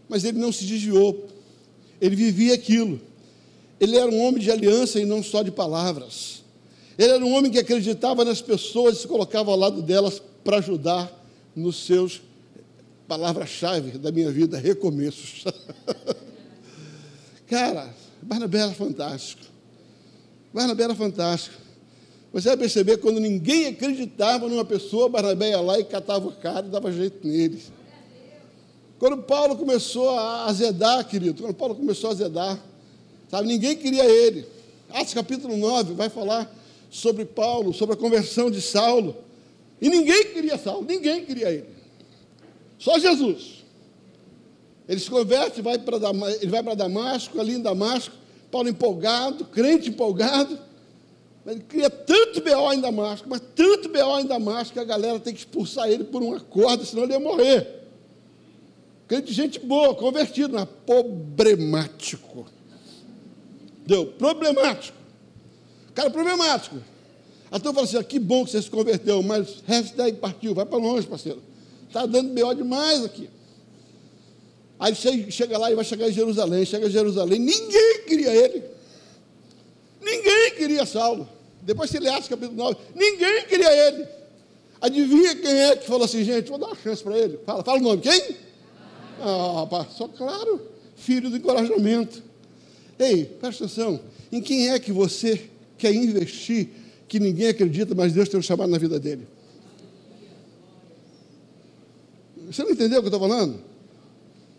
Mas 0.09 0.23
ele 0.23 0.38
não 0.38 0.52
se 0.52 0.64
desviou. 0.64 1.26
Ele 2.00 2.14
vivia 2.14 2.54
aquilo. 2.54 3.00
Ele 3.80 3.97
era 3.97 4.09
um 4.09 4.21
homem 4.21 4.40
de 4.40 4.52
aliança 4.52 5.00
e 5.00 5.04
não 5.04 5.25
só 5.25 5.42
de 5.42 5.50
palavras. 5.50 6.45
Ele 6.97 7.11
era 7.11 7.26
um 7.26 7.35
homem 7.35 7.50
que 7.50 7.59
acreditava 7.59 8.25
nas 8.25 8.40
pessoas 8.40 8.99
e 8.99 9.00
se 9.00 9.09
colocava 9.09 9.50
ao 9.50 9.56
lado 9.56 9.83
delas 9.83 10.23
para 10.45 10.59
ajudar 10.59 11.12
nos 11.56 11.85
seus 11.85 12.23
palavra-chave 13.09 13.99
da 13.99 14.12
minha 14.12 14.30
vida, 14.30 14.56
recomeços. 14.56 15.45
Cara, 17.50 17.92
Barnabé 18.23 18.61
era 18.61 18.75
fantástico. 18.75 19.42
Barnabé 20.54 20.85
era 20.85 20.95
fantástico. 20.95 21.65
Você 22.37 22.49
vai 22.49 22.57
perceber 22.59 22.99
quando 22.99 23.19
ninguém 23.19 23.69
acreditava 23.69 24.47
numa 24.47 24.62
pessoa, 24.62 25.09
Barnabé 25.09 25.52
ia 25.52 25.61
lá 25.62 25.81
e 25.81 25.85
catava 25.85 26.28
o 26.28 26.33
cara 26.33 26.66
e 26.66 26.69
dava 26.69 26.93
jeito 26.93 27.26
nele. 27.26 27.62
Quando 28.99 29.23
Paulo 29.23 29.57
começou 29.57 30.11
a 30.11 30.45
azedar, 30.45 31.09
querido, 31.09 31.43
quando 31.43 31.55
Paulo 31.55 31.75
começou 31.75 32.11
a 32.11 32.12
azedar, 32.12 32.62
sabe, 33.31 33.49
ninguém 33.49 33.75
queria 33.75 34.05
ele. 34.05 34.47
Atos 34.90 35.14
capítulo 35.14 35.57
9 35.57 35.95
vai 35.95 36.11
falar 36.11 36.55
sobre 36.90 37.25
Paulo, 37.25 37.73
sobre 37.73 37.95
a 37.95 37.99
conversão 37.99 38.50
de 38.50 38.61
Saulo. 38.61 39.16
E 39.81 39.88
ninguém 39.88 40.25
queria 40.35 40.59
Saulo, 40.59 40.85
ninguém 40.87 41.25
queria 41.25 41.50
ele. 41.50 41.71
Só 42.78 42.99
Jesus. 42.99 43.64
Ele 44.87 45.00
se 45.00 45.09
converte, 45.09 45.62
vai 45.62 45.78
para 45.78 45.97
ele 46.38 46.50
vai 46.50 46.62
para 46.62 46.75
Damasco, 46.75 47.40
ali 47.40 47.55
em 47.55 47.62
Damasco, 47.62 48.14
Paulo 48.50 48.69
empolgado, 48.69 49.47
crente 49.47 49.88
empolgado, 49.88 50.65
ele 51.46 51.60
cria 51.60 51.88
tanto 51.88 52.40
B.O. 52.40 52.72
em 52.72 52.80
Damasco, 52.80 53.28
mas 53.28 53.40
tanto 53.54 53.88
B.O. 53.88 54.18
em 54.18 54.26
Damasco 54.26 54.72
que 54.72 54.80
a 54.80 54.84
galera 54.84 55.20
tem 55.20 55.32
que 55.32 55.38
expulsar 55.38 55.88
ele 55.88 56.02
por 56.02 56.22
uma 56.22 56.40
corda, 56.40 56.84
senão 56.84 57.04
ele 57.04 57.12
ia 57.12 57.20
morrer. 57.20 57.84
Crente 59.06 59.28
de 59.28 59.32
gente 59.32 59.60
boa, 59.60 59.94
convertido, 59.94 60.54
mas 60.54 60.66
problemático. 60.84 62.46
Deu, 63.86 64.06
problemático. 64.06 64.98
Cara 65.94 66.10
problemático. 66.10 66.76
Então 67.46 67.70
eu 67.70 67.74
falo 67.74 67.86
assim, 67.86 67.96
ah, 67.96 68.02
que 68.02 68.18
bom 68.18 68.44
que 68.44 68.50
você 68.50 68.60
se 68.60 68.68
converteu, 68.68 69.22
mas 69.22 69.62
hashtag 69.66 70.18
partiu, 70.18 70.52
vai 70.52 70.66
para 70.66 70.78
longe, 70.78 71.06
parceiro. 71.06 71.40
Está 71.86 72.04
dando 72.06 72.34
B.O. 72.34 72.54
demais 72.54 73.04
aqui. 73.04 73.30
Aí 74.78 74.94
chega 74.94 75.56
lá 75.56 75.70
e 75.70 75.74
vai 75.74 75.84
chegar 75.84 76.08
em 76.08 76.12
Jerusalém. 76.12 76.66
Chega 76.66 76.88
em 76.88 76.90
Jerusalém, 76.90 77.38
ninguém 77.38 78.02
queria 78.04 78.34
ele. 78.34 78.64
Ninguém 80.00 80.50
queria 80.56 80.84
Saulo. 80.84 81.36
Depois 81.66 81.90
você 81.90 81.99
lê 81.99 82.08
Atos 82.08 82.28
capítulo 82.28 82.56
9, 82.56 82.76
ninguém 82.94 83.44
queria 83.46 83.88
ele. 83.88 84.06
Adivinha 84.80 85.35
quem 85.35 85.50
é 85.50 85.75
que 85.75 85.85
falou 85.85 86.04
assim, 86.04 86.23
gente, 86.23 86.49
vou 86.49 86.58
dar 86.58 86.68
uma 86.68 86.76
chance 86.76 87.02
para 87.02 87.18
ele. 87.18 87.40
Fala, 87.44 87.64
fala 87.64 87.78
o 87.78 87.82
nome, 87.82 88.02
quem? 88.02 88.37
Ah, 89.20 89.61
rapaz, 89.61 89.88
só 89.94 90.06
claro, 90.06 90.62
filho 90.94 91.28
do 91.28 91.37
encorajamento. 91.37 92.23
Ei, 92.96 93.25
presta 93.25 93.64
atenção, 93.64 94.00
em 94.30 94.40
quem 94.40 94.70
é 94.70 94.78
que 94.78 94.92
você 94.92 95.50
quer 95.76 95.92
investir 95.92 96.68
que 97.08 97.18
ninguém 97.18 97.49
acredita, 97.49 97.96
mas 97.96 98.12
Deus 98.12 98.28
tem 98.28 98.38
um 98.38 98.42
chamado 98.42 98.70
na 98.70 98.78
vida 98.78 99.00
dele? 99.00 99.26
Você 102.46 102.62
não 102.62 102.70
entendeu 102.70 103.00
o 103.00 103.02
que 103.02 103.08
eu 103.08 103.14
estou 103.14 103.28
falando? 103.28 103.58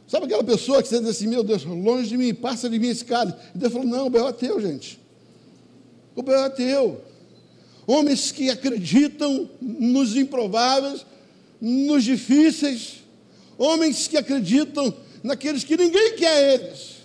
Sabe 0.10 0.26
aquela 0.26 0.44
pessoa 0.44 0.84
que 0.84 0.90
você 0.90 1.00
diz 1.00 1.08
assim, 1.08 1.28
meu 1.28 1.42
Deus, 1.42 1.64
longe 1.64 2.10
de 2.10 2.18
mim, 2.18 2.34
passa 2.34 2.70
de 2.70 2.78
mim 2.78 2.90
esse 2.90 3.06
cálice. 3.06 3.38
E 3.56 3.58
Deus 3.58 3.72
falou, 3.72 3.88
não, 3.88 4.10
o 4.10 4.28
é 4.28 4.34
teu, 4.34 4.60
gente. 4.60 5.07
O 6.18 6.22
B.O. 6.22 6.36
é 6.36 6.50
teu. 6.50 7.02
Homens 7.86 8.34
que 8.34 8.50
acreditam 8.50 9.50
nos 9.62 10.18
improváveis, 10.18 11.06
nos 11.62 12.04
difíceis. 12.04 13.04
Homens 13.58 14.08
que 14.10 14.18
acreditam 14.18 14.94
naqueles 15.24 15.64
que 15.64 15.78
ninguém 15.78 16.16
quer 16.16 16.56
eles. 16.56 16.98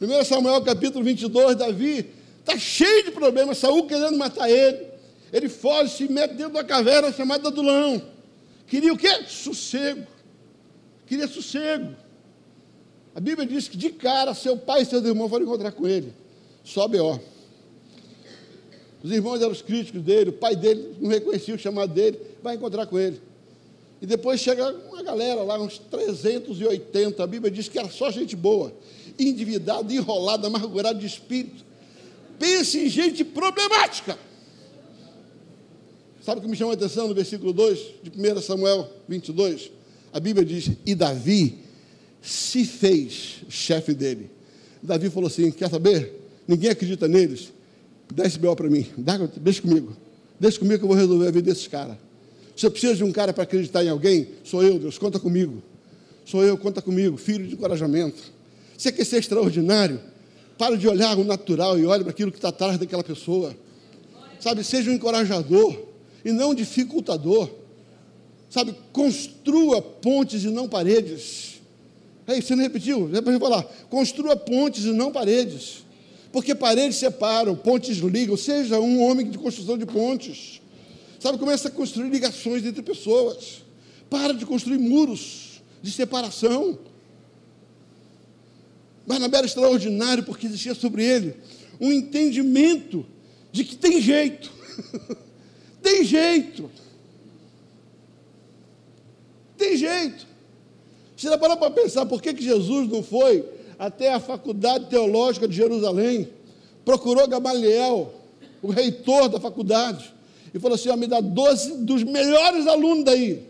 1 0.00 0.24
Samuel 0.24 0.60
capítulo 0.62 1.04
22, 1.04 1.54
Davi 1.54 2.10
está 2.40 2.58
cheio 2.58 3.04
de 3.04 3.12
problemas, 3.12 3.58
Saúl 3.58 3.86
querendo 3.86 4.18
matar 4.18 4.50
ele. 4.50 4.88
Ele 5.32 5.48
foge, 5.48 5.96
se 5.98 6.12
mete 6.12 6.34
dentro 6.34 6.54
da 6.54 6.64
caverna 6.64 7.12
chamada 7.12 7.46
Adulão. 7.46 8.02
Queria 8.66 8.92
o 8.92 8.96
quê? 8.96 9.24
Sossego 9.28 10.04
queria 11.12 11.28
sossego. 11.28 11.94
A 13.14 13.20
Bíblia 13.20 13.46
diz 13.46 13.68
que 13.68 13.76
de 13.76 13.90
cara 13.90 14.32
seu 14.32 14.56
pai 14.56 14.80
e 14.80 14.86
seus 14.86 15.04
irmãos 15.04 15.28
foram 15.28 15.44
encontrar 15.44 15.72
com 15.72 15.86
ele. 15.86 16.14
Só 16.64 16.88
B.O. 16.88 17.20
Os 19.02 19.10
irmãos 19.10 19.40
eram 19.40 19.50
os 19.50 19.62
críticos 19.62 20.00
dele, 20.02 20.30
o 20.30 20.32
pai 20.32 20.54
dele 20.54 20.94
não 21.00 21.10
reconhecia 21.10 21.54
o 21.54 21.58
chamado 21.58 21.92
dele, 21.92 22.20
vai 22.42 22.54
encontrar 22.54 22.86
com 22.86 22.98
ele. 22.98 23.20
E 24.00 24.06
depois 24.06 24.40
chega 24.40 24.68
uma 24.90 25.02
galera 25.02 25.42
lá, 25.42 25.60
uns 25.60 25.78
380, 25.78 27.22
a 27.22 27.26
Bíblia 27.26 27.50
diz 27.50 27.68
que 27.68 27.78
era 27.78 27.88
só 27.88 28.10
gente 28.10 28.34
boa, 28.36 28.72
endividada, 29.18 29.92
enrolada, 29.92 30.46
amargurada 30.46 30.98
de 30.98 31.06
espírito. 31.06 31.64
Pense 32.38 32.78
em 32.78 32.88
gente 32.88 33.24
problemática. 33.24 34.18
Sabe 36.20 36.38
o 36.38 36.42
que 36.42 36.48
me 36.48 36.56
chamou 36.56 36.70
a 36.70 36.74
atenção 36.74 37.08
no 37.08 37.14
versículo 37.14 37.52
2 37.52 37.78
de 38.02 38.10
1 38.10 38.40
Samuel 38.40 38.88
22? 39.08 39.70
A 40.12 40.20
Bíblia 40.20 40.44
diz: 40.44 40.70
E 40.86 40.94
Davi 40.94 41.58
se 42.20 42.64
fez 42.64 43.40
chefe 43.48 43.92
dele. 43.92 44.30
Davi 44.80 45.10
falou 45.10 45.26
assim: 45.26 45.50
Quer 45.50 45.68
saber? 45.68 46.12
Ninguém 46.46 46.70
acredita 46.70 47.08
neles. 47.08 47.52
Dá 48.10 48.24
esse 48.24 48.38
B.O. 48.38 48.54
para 48.56 48.68
mim. 48.68 48.86
Dá, 48.96 49.16
deixa 49.36 49.62
comigo. 49.62 49.96
Deixa 50.38 50.58
comigo 50.58 50.78
que 50.78 50.84
eu 50.84 50.88
vou 50.88 50.96
resolver 50.96 51.28
a 51.28 51.30
vida 51.30 51.50
desses 51.50 51.66
caras. 51.66 51.96
Se 52.56 52.66
eu 52.66 52.70
preciso 52.70 52.96
de 52.96 53.04
um 53.04 53.12
cara 53.12 53.32
para 53.32 53.44
acreditar 53.44 53.84
em 53.84 53.88
alguém, 53.88 54.28
sou 54.44 54.62
eu, 54.62 54.78
Deus, 54.78 54.98
conta 54.98 55.18
comigo. 55.18 55.62
Sou 56.24 56.44
eu, 56.44 56.56
conta 56.56 56.82
comigo. 56.82 57.16
Filho 57.16 57.46
de 57.46 57.54
encorajamento. 57.54 58.22
Você 58.76 58.92
quer 58.92 59.04
ser 59.04 59.18
extraordinário? 59.18 60.00
Para 60.58 60.76
de 60.76 60.86
olhar 60.86 61.16
o 61.18 61.24
natural 61.24 61.78
e 61.78 61.86
olhe 61.86 62.02
para 62.02 62.12
aquilo 62.12 62.30
que 62.30 62.38
está 62.38 62.48
atrás 62.48 62.78
daquela 62.78 63.02
pessoa. 63.02 63.56
Sabe, 64.38 64.62
seja 64.64 64.90
um 64.90 64.94
encorajador 64.94 65.76
e 66.24 66.32
não 66.32 66.50
um 66.50 66.54
dificultador. 66.54 67.48
Sabe, 68.50 68.74
construa 68.92 69.80
pontes 69.80 70.44
e 70.44 70.48
não 70.48 70.68
paredes. 70.68 71.60
Aí, 72.26 72.42
você 72.42 72.54
não 72.54 72.62
repetiu? 72.62 73.08
Depois 73.08 73.34
eu 73.34 73.40
falar. 73.40 73.62
Construa 73.88 74.36
pontes 74.36 74.84
e 74.84 74.92
não 74.92 75.10
paredes. 75.10 75.81
Porque 76.32 76.54
paredes 76.54 76.96
separam, 76.96 77.54
pontes 77.54 77.98
ligam. 77.98 78.36
Seja 78.36 78.80
um 78.80 79.02
homem 79.02 79.30
de 79.30 79.36
construção 79.36 79.76
de 79.76 79.84
pontes. 79.84 80.62
Sabe, 81.20 81.38
começa 81.38 81.68
a 81.68 81.70
construir 81.70 82.08
ligações 82.08 82.64
entre 82.64 82.82
pessoas. 82.82 83.62
Para 84.08 84.32
de 84.32 84.46
construir 84.46 84.78
muros 84.78 85.62
de 85.82 85.90
separação. 85.90 86.78
Barnabé 89.06 89.38
era 89.38 89.46
extraordinário 89.46 90.24
porque 90.24 90.46
existia 90.46 90.74
sobre 90.74 91.04
ele 91.04 91.36
um 91.78 91.92
entendimento 91.92 93.04
de 93.50 93.64
que 93.64 93.76
tem 93.76 94.00
jeito. 94.00 94.50
tem 95.82 96.04
jeito. 96.04 96.70
Tem 99.58 99.76
jeito. 99.76 100.26
Já 101.16 101.36
parou 101.36 101.56
para 101.56 101.70
pensar 101.70 102.06
por 102.06 102.22
que, 102.22 102.32
que 102.32 102.42
Jesus 102.42 102.88
não 102.88 103.02
foi 103.02 103.44
até 103.82 104.12
a 104.12 104.20
faculdade 104.20 104.86
teológica 104.86 105.48
de 105.48 105.56
Jerusalém, 105.56 106.28
procurou 106.84 107.26
Gamaliel, 107.26 108.14
o 108.62 108.70
reitor 108.70 109.28
da 109.28 109.40
faculdade, 109.40 110.14
e 110.54 110.60
falou 110.60 110.76
assim: 110.76 110.94
me 110.94 111.08
dá 111.08 111.20
12 111.20 111.78
dos 111.78 112.04
melhores 112.04 112.68
alunos 112.68 113.04
daí. 113.04 113.44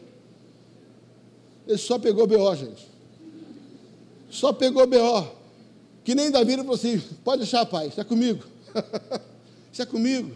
Ele 1.68 1.76
só 1.76 1.98
pegou 1.98 2.26
BO, 2.26 2.54
gente. 2.54 2.88
Só 4.30 4.54
pegou 4.54 4.86
BO. 4.86 5.28
Que 6.02 6.14
nem 6.14 6.30
Davi 6.30 6.54
ele 6.54 6.62
falou 6.62 6.76
assim: 6.76 6.98
pode 7.22 7.42
deixar, 7.42 7.66
pai, 7.66 7.88
está 7.88 8.02
comigo. 8.02 8.42
está 9.70 9.84
comigo. 9.84 10.30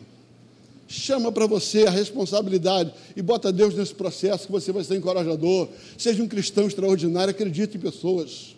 Chama 0.86 1.32
para 1.32 1.46
você 1.46 1.86
a 1.86 1.90
responsabilidade 1.90 2.92
e 3.16 3.22
bota 3.22 3.50
Deus 3.50 3.74
nesse 3.74 3.94
processo 3.94 4.44
que 4.44 4.52
você 4.52 4.70
vai 4.72 4.84
ser 4.84 4.96
encorajador. 4.96 5.68
Seja 5.96 6.22
um 6.22 6.28
cristão 6.28 6.66
extraordinário, 6.66 7.30
acredite 7.30 7.78
em 7.78 7.80
pessoas. 7.80 8.56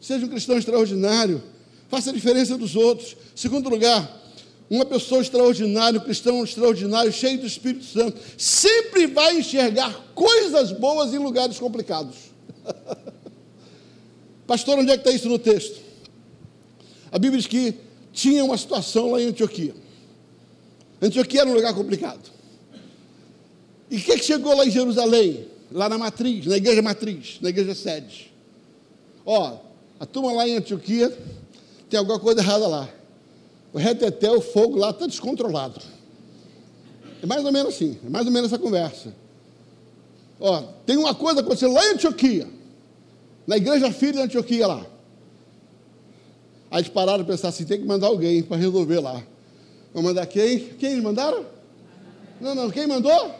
Seja 0.00 0.24
um 0.24 0.28
cristão 0.28 0.58
extraordinário. 0.58 1.42
Faça 1.88 2.10
a 2.10 2.12
diferença 2.12 2.56
dos 2.56 2.76
outros. 2.76 3.16
Segundo 3.34 3.68
lugar, 3.68 4.18
uma 4.70 4.84
pessoa 4.84 5.22
extraordinária, 5.22 5.98
um 5.98 6.04
cristão 6.04 6.44
extraordinário, 6.44 7.12
cheio 7.12 7.38
do 7.38 7.46
Espírito 7.46 7.84
Santo, 7.84 8.20
sempre 8.36 9.06
vai 9.06 9.38
enxergar 9.38 10.12
coisas 10.14 10.72
boas 10.72 11.14
em 11.14 11.18
lugares 11.18 11.58
complicados. 11.58 12.16
Pastor, 14.46 14.78
onde 14.78 14.90
é 14.90 14.94
que 14.96 15.00
está 15.00 15.10
isso 15.10 15.28
no 15.28 15.38
texto? 15.38 15.80
A 17.10 17.18
Bíblia 17.18 17.40
diz 17.40 17.46
que 17.46 17.74
tinha 18.12 18.44
uma 18.44 18.58
situação 18.58 19.12
lá 19.12 19.20
em 19.20 19.26
Antioquia. 19.26 19.74
Antioquia 21.00 21.42
era 21.42 21.50
um 21.50 21.54
lugar 21.54 21.74
complicado. 21.74 22.30
E 23.90 23.96
o 23.96 24.00
que, 24.00 24.18
que 24.18 24.24
chegou 24.24 24.54
lá 24.54 24.66
em 24.66 24.70
Jerusalém? 24.70 25.46
Lá 25.70 25.88
na 25.88 25.96
matriz, 25.96 26.46
na 26.46 26.56
igreja 26.56 26.82
matriz, 26.82 27.38
na 27.40 27.48
igreja 27.48 27.74
sede. 27.74 28.32
Ó, 29.24 29.58
a 30.00 30.06
turma 30.06 30.32
lá 30.32 30.48
em 30.48 30.56
Antioquia 30.56 31.16
tem 31.90 31.98
alguma 31.98 32.18
coisa 32.18 32.40
errada 32.40 32.66
lá. 32.66 32.88
O 33.72 33.78
reteté, 33.78 34.30
o 34.30 34.40
fogo 34.40 34.78
lá 34.78 34.90
está 34.90 35.06
descontrolado. 35.06 35.80
É 37.22 37.26
mais 37.26 37.44
ou 37.44 37.52
menos 37.52 37.74
assim, 37.74 37.98
é 38.04 38.08
mais 38.08 38.26
ou 38.26 38.32
menos 38.32 38.52
essa 38.52 38.60
conversa. 38.60 39.12
Ó, 40.40 40.62
tem 40.86 40.96
uma 40.96 41.14
coisa 41.14 41.40
acontecendo 41.40 41.74
lá 41.74 41.84
em 41.86 41.94
Antioquia, 41.94 42.46
na 43.46 43.56
igreja 43.56 43.90
filha 43.90 44.12
de 44.12 44.20
Antioquia 44.20 44.66
lá. 44.66 44.86
Aí 46.70 46.80
eles 46.80 46.88
pararam 46.88 47.24
para 47.24 47.34
pensar 47.34 47.48
assim, 47.48 47.64
tem 47.64 47.80
que 47.80 47.86
mandar 47.86 48.06
alguém 48.06 48.42
para 48.42 48.56
resolver 48.56 49.00
lá. 49.00 49.22
Vou 49.92 50.02
mandar 50.02 50.26
quem? 50.26 50.58
Quem 50.78 50.92
eles 50.92 51.02
mandaram? 51.02 51.44
Não, 52.40 52.54
não, 52.54 52.70
quem 52.70 52.86
mandou? 52.86 53.34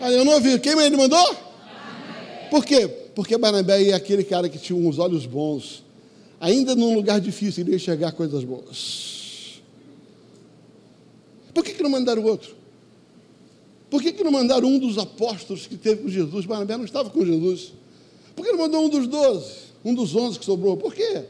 Ah, 0.00 0.10
eu 0.10 0.24
não 0.24 0.34
ouvi. 0.34 0.58
Quem 0.58 0.78
ele 0.78 0.96
mandou? 0.96 1.36
Por 2.50 2.64
quê? 2.64 2.99
Porque 3.20 3.36
Barnabé 3.36 3.90
é 3.90 3.92
aquele 3.92 4.24
cara 4.24 4.48
que 4.48 4.58
tinha 4.58 4.78
uns 4.78 4.98
olhos 4.98 5.26
bons. 5.26 5.84
Ainda 6.40 6.74
num 6.74 6.94
lugar 6.94 7.20
difícil, 7.20 7.62
ele 7.62 7.72
ia 7.72 7.76
enxergar 7.76 8.12
coisas 8.12 8.42
boas. 8.44 9.60
Por 11.52 11.62
que, 11.62 11.74
que 11.74 11.82
não 11.82 11.90
mandaram 11.90 12.24
outro? 12.24 12.56
Por 13.90 14.00
que, 14.00 14.10
que 14.10 14.24
não 14.24 14.32
mandaram 14.32 14.66
um 14.66 14.78
dos 14.78 14.96
apóstolos 14.96 15.66
que 15.66 15.76
teve 15.76 16.04
com 16.04 16.08
Jesus? 16.08 16.46
Barnabé 16.46 16.78
não 16.78 16.86
estava 16.86 17.10
com 17.10 17.22
Jesus. 17.22 17.74
Por 18.34 18.42
que 18.42 18.52
não 18.52 18.58
mandou 18.58 18.86
um 18.86 18.88
dos 18.88 19.06
doze? 19.06 19.52
Um 19.84 19.94
dos 19.94 20.16
onze 20.16 20.38
que 20.38 20.44
sobrou? 20.46 20.78
Por 20.78 20.94
quê? 20.94 21.24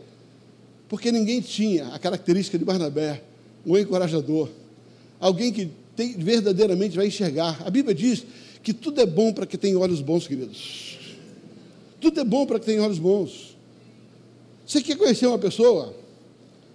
Porque 0.88 1.10
ninguém 1.10 1.40
tinha 1.40 1.88
a 1.88 1.98
característica 1.98 2.56
de 2.56 2.64
Barnabé, 2.64 3.20
um 3.66 3.76
encorajador. 3.76 4.48
Alguém 5.18 5.52
que 5.52 5.68
tem, 5.96 6.12
verdadeiramente 6.12 6.94
vai 6.94 7.08
enxergar. 7.08 7.60
A 7.66 7.68
Bíblia 7.68 7.96
diz 7.96 8.24
que 8.62 8.72
tudo 8.72 9.00
é 9.00 9.06
bom 9.06 9.32
para 9.32 9.44
quem 9.44 9.58
tem 9.58 9.74
olhos 9.74 10.00
bons, 10.00 10.28
queridos. 10.28 10.99
Tudo 12.00 12.20
é 12.20 12.24
bom 12.24 12.46
para 12.46 12.58
quem 12.58 12.76
tem 12.76 12.80
olhos 12.80 12.98
bons. 12.98 13.56
Você 14.66 14.80
quer 14.80 14.96
conhecer 14.96 15.26
uma 15.26 15.38
pessoa? 15.38 15.94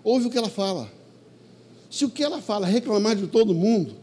Ouve 0.03 0.27
o 0.27 0.29
que 0.29 0.37
ela 0.37 0.49
fala. 0.49 0.91
Se 1.89 2.05
o 2.05 2.09
que 2.09 2.23
ela 2.23 2.41
fala 2.41 2.67
é 2.67 2.71
reclamar 2.71 3.15
de 3.15 3.27
todo 3.27 3.53
mundo, 3.53 3.95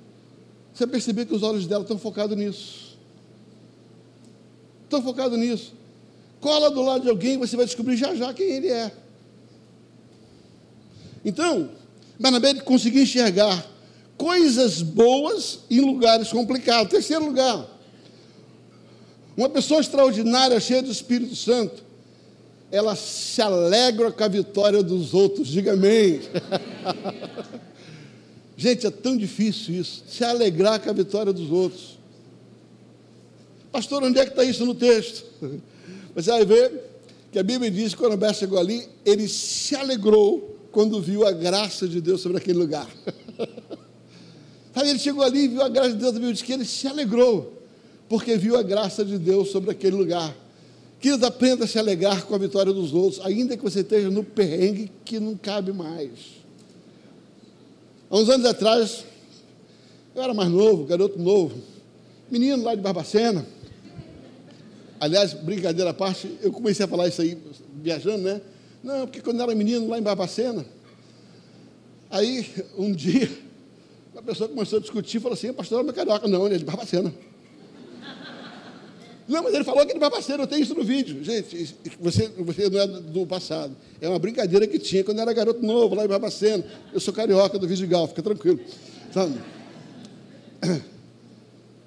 você 0.73 0.87
perceber 0.87 1.27
que 1.27 1.35
os 1.35 1.43
olhos 1.43 1.67
dela 1.67 1.83
estão 1.83 1.99
focados 1.99 2.37
nisso. 2.37 2.99
Estão 4.85 5.03
focados 5.03 5.39
nisso. 5.39 5.75
Cola 6.41 6.71
do 6.71 6.83
lado 6.83 7.03
de 7.03 7.09
alguém, 7.09 7.39
você 7.39 7.57
vai 7.57 7.67
descobrir 7.67 7.97
já 7.97 8.15
já 8.15 8.33
quem 8.35 8.51
ele 8.51 8.69
é. 8.69 8.91
Então, 11.25 11.71
Barnabé 12.19 12.55
conseguiu 12.55 13.03
enxergar 13.03 13.65
coisas 14.17 14.83
boas 14.83 15.61
em 15.71 15.81
lugares 15.81 16.29
complicados. 16.33 16.91
Terceiro 16.91 17.27
lugar, 17.27 17.69
uma 19.37 19.49
pessoa 19.49 19.81
extraordinária, 19.81 20.59
cheia 20.61 20.83
do 20.83 20.91
Espírito 20.91 21.35
Santo, 21.35 21.83
ela 22.71 22.97
se 22.97 23.41
alegra 23.41 24.11
com 24.11 24.25
a 24.25 24.29
vitória 24.29 24.83
dos 24.83 25.13
outros. 25.13 25.49
Diga 25.49 25.73
amém. 25.73 26.21
Gente, 28.57 28.87
é 28.87 28.91
tão 28.91 29.17
difícil 29.17 29.75
isso, 29.75 30.05
se 30.07 30.23
alegrar 30.23 30.81
com 30.81 30.89
a 30.89 30.93
vitória 30.93 31.33
dos 31.33 31.51
outros. 31.51 31.99
Pastor, 33.73 34.03
onde 34.05 34.19
é 34.19 34.25
que 34.25 34.31
está 34.31 34.45
isso 34.45 34.65
no 34.65 34.75
texto? 34.75 35.25
Você 36.15 36.31
vai 36.31 36.45
ver 36.45 36.73
que 37.33 37.39
a 37.39 37.43
Bíblia 37.43 37.71
diz 37.71 37.95
que 37.95 38.01
quando 38.01 38.13
Abel 38.13 38.35
chegou 38.35 38.59
ali, 38.59 38.87
ele 39.05 39.27
se 39.27 39.75
alegrou 39.75 40.59
quando 40.71 41.01
viu 41.01 41.27
a 41.27 41.33
graça 41.33 41.89
de 41.89 42.01
Deus 42.01 42.21
sobre 42.21 42.39
aquele 42.39 42.59
lugar. 42.59 42.89
Ele 44.75 44.99
chegou 44.99 45.23
ali 45.23 45.45
e 45.45 45.49
viu 45.49 45.63
a 45.63 45.69
graça 45.69 45.91
de 45.91 45.97
Deus, 45.97 46.11
a 46.11 46.15
Bíblia 46.15 46.33
diz 46.33 46.41
que 46.41 46.51
ele 46.51 46.65
se 46.65 46.89
alegrou, 46.89 47.62
porque 48.13 48.37
viu 48.37 48.59
a 48.59 48.63
graça 48.63 49.03
de 49.07 49.17
Deus 49.17 49.49
sobre 49.49 49.71
aquele 49.71 49.97
lugar. 49.97 50.37
Queridos, 51.01 51.27
aprenda 51.27 51.65
a 51.65 51.67
se 51.67 51.79
alegrar 51.79 52.27
com 52.27 52.35
a 52.35 52.39
vitória 52.39 52.71
dos 52.71 52.93
outros, 52.93 53.25
ainda 53.25 53.57
que 53.57 53.63
você 53.63 53.81
esteja 53.81 54.11
no 54.11 54.23
perrengue 54.23 54.93
que 55.03 55.19
não 55.19 55.35
cabe 55.35 55.73
mais. 55.73 56.11
Há 58.11 58.19
uns 58.19 58.29
anos 58.29 58.45
atrás, 58.45 59.07
eu 60.15 60.23
era 60.23 60.35
mais 60.35 60.51
novo, 60.51 60.85
garoto 60.85 61.19
novo, 61.19 61.57
menino 62.31 62.63
lá 62.63 62.75
de 62.75 62.83
Barbacena. 62.83 63.47
Aliás, 65.01 65.33
brincadeira 65.33 65.89
à 65.89 65.95
parte, 65.95 66.37
eu 66.43 66.53
comecei 66.53 66.85
a 66.85 66.89
falar 66.89 67.09
isso 67.09 67.23
aí, 67.23 67.39
viajando, 67.77 68.25
né? 68.25 68.43
Não, 68.85 69.07
porque 69.07 69.23
quando 69.23 69.39
eu 69.39 69.45
era 69.45 69.55
menino 69.55 69.89
lá 69.89 69.99
em 69.99 70.03
Barbacena, 70.03 70.67
aí 72.11 72.47
um 72.77 72.93
dia, 72.93 73.31
uma 74.13 74.23
pessoa 74.23 74.51
começou 74.51 74.81
a 74.81 74.83
discutir, 74.83 75.19
falou 75.19 75.33
assim, 75.33 75.51
pastor, 75.51 75.83
é 75.89 75.93
carioca, 75.95 76.29
não, 76.29 76.45
ele 76.45 76.57
é 76.57 76.59
de 76.59 76.65
Barbacena. 76.67 77.11
Não, 79.29 79.43
mas 79.43 79.55
ele 79.55 79.65
falou 79.65 79.85
que 79.87 79.93
ele 79.93 79.99
vai 79.99 80.11
Barbacena, 80.11 80.43
eu 80.43 80.47
tenho 80.47 80.63
isso 80.63 80.75
no 80.75 80.83
vídeo. 80.83 81.23
Gente, 81.23 81.75
você, 82.01 82.29
você 82.39 82.69
não 82.69 82.81
é 82.81 82.87
do 82.87 83.27
passado. 83.27 83.77
É 84.01 84.09
uma 84.09 84.19
brincadeira 84.19 84.67
que 84.67 84.79
tinha 84.79 85.05
quando 85.05 85.19
eu 85.19 85.23
era 85.23 85.33
garoto 85.33 85.65
novo, 85.65 85.95
lá 85.95 86.05
em 86.05 86.09
Barbacena. 86.09 86.65
Eu 86.93 87.01
sou 87.01 87.15
carioca 87.15 87.59
do 87.59 87.67
Vidigal, 87.67 88.09
fica 88.09 88.23
tranquilo. 88.23 88.61
Sabe? 89.13 89.35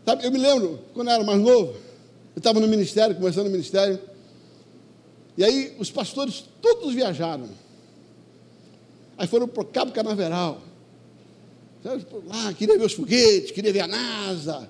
Sabe, 0.06 0.26
eu 0.26 0.32
me 0.32 0.38
lembro, 0.38 0.80
quando 0.94 1.08
eu 1.08 1.14
era 1.16 1.24
mais 1.24 1.40
novo, 1.40 1.74
eu 2.36 2.40
estava 2.40 2.60
no 2.60 2.68
ministério, 2.68 3.16
começando 3.16 3.46
no 3.46 3.52
ministério, 3.52 4.00
e 5.38 5.44
aí 5.44 5.76
os 5.80 5.90
pastores 5.90 6.46
todos 6.62 6.94
viajaram. 6.94 7.50
Aí 9.18 9.28
foram 9.28 9.48
para 9.48 9.64
o 9.64 9.66
Cabo 9.66 9.92
Canaveral. 9.92 10.62
Lá, 12.26 12.54
queria 12.54 12.78
ver 12.78 12.86
os 12.86 12.94
foguetes, 12.94 13.52
queria 13.52 13.72
ver 13.72 13.82
a 13.82 13.88
NASA, 13.88 14.70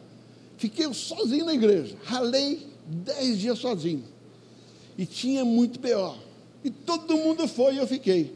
Fiquei 0.57 0.91
sozinho 0.93 1.45
na 1.45 1.53
igreja. 1.53 1.95
Ralei 2.03 2.67
dez 2.87 3.39
dias 3.39 3.59
sozinho. 3.59 4.03
E 4.97 5.05
tinha 5.05 5.43
muito 5.43 5.79
pior. 5.79 6.17
E 6.63 6.69
todo 6.69 7.17
mundo 7.17 7.47
foi 7.47 7.75
e 7.75 7.77
eu 7.77 7.87
fiquei. 7.87 8.33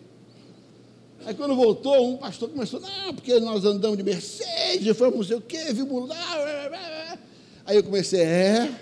Aí 1.25 1.33
quando 1.33 1.55
voltou, 1.55 2.13
um 2.13 2.17
pastor 2.17 2.49
começou, 2.49 2.79
não, 2.79 3.13
porque 3.13 3.39
nós 3.39 3.65
andamos 3.65 3.97
de 3.97 4.03
Mercedes, 4.03 4.97
fomos 4.97 5.15
não 5.15 5.23
sei 5.23 5.37
o 5.37 5.41
quê, 5.41 5.73
vimos 5.73 6.07
lá. 6.07 7.17
Aí 7.65 7.75
eu 7.75 7.83
comecei, 7.83 8.21
é, 8.21 8.73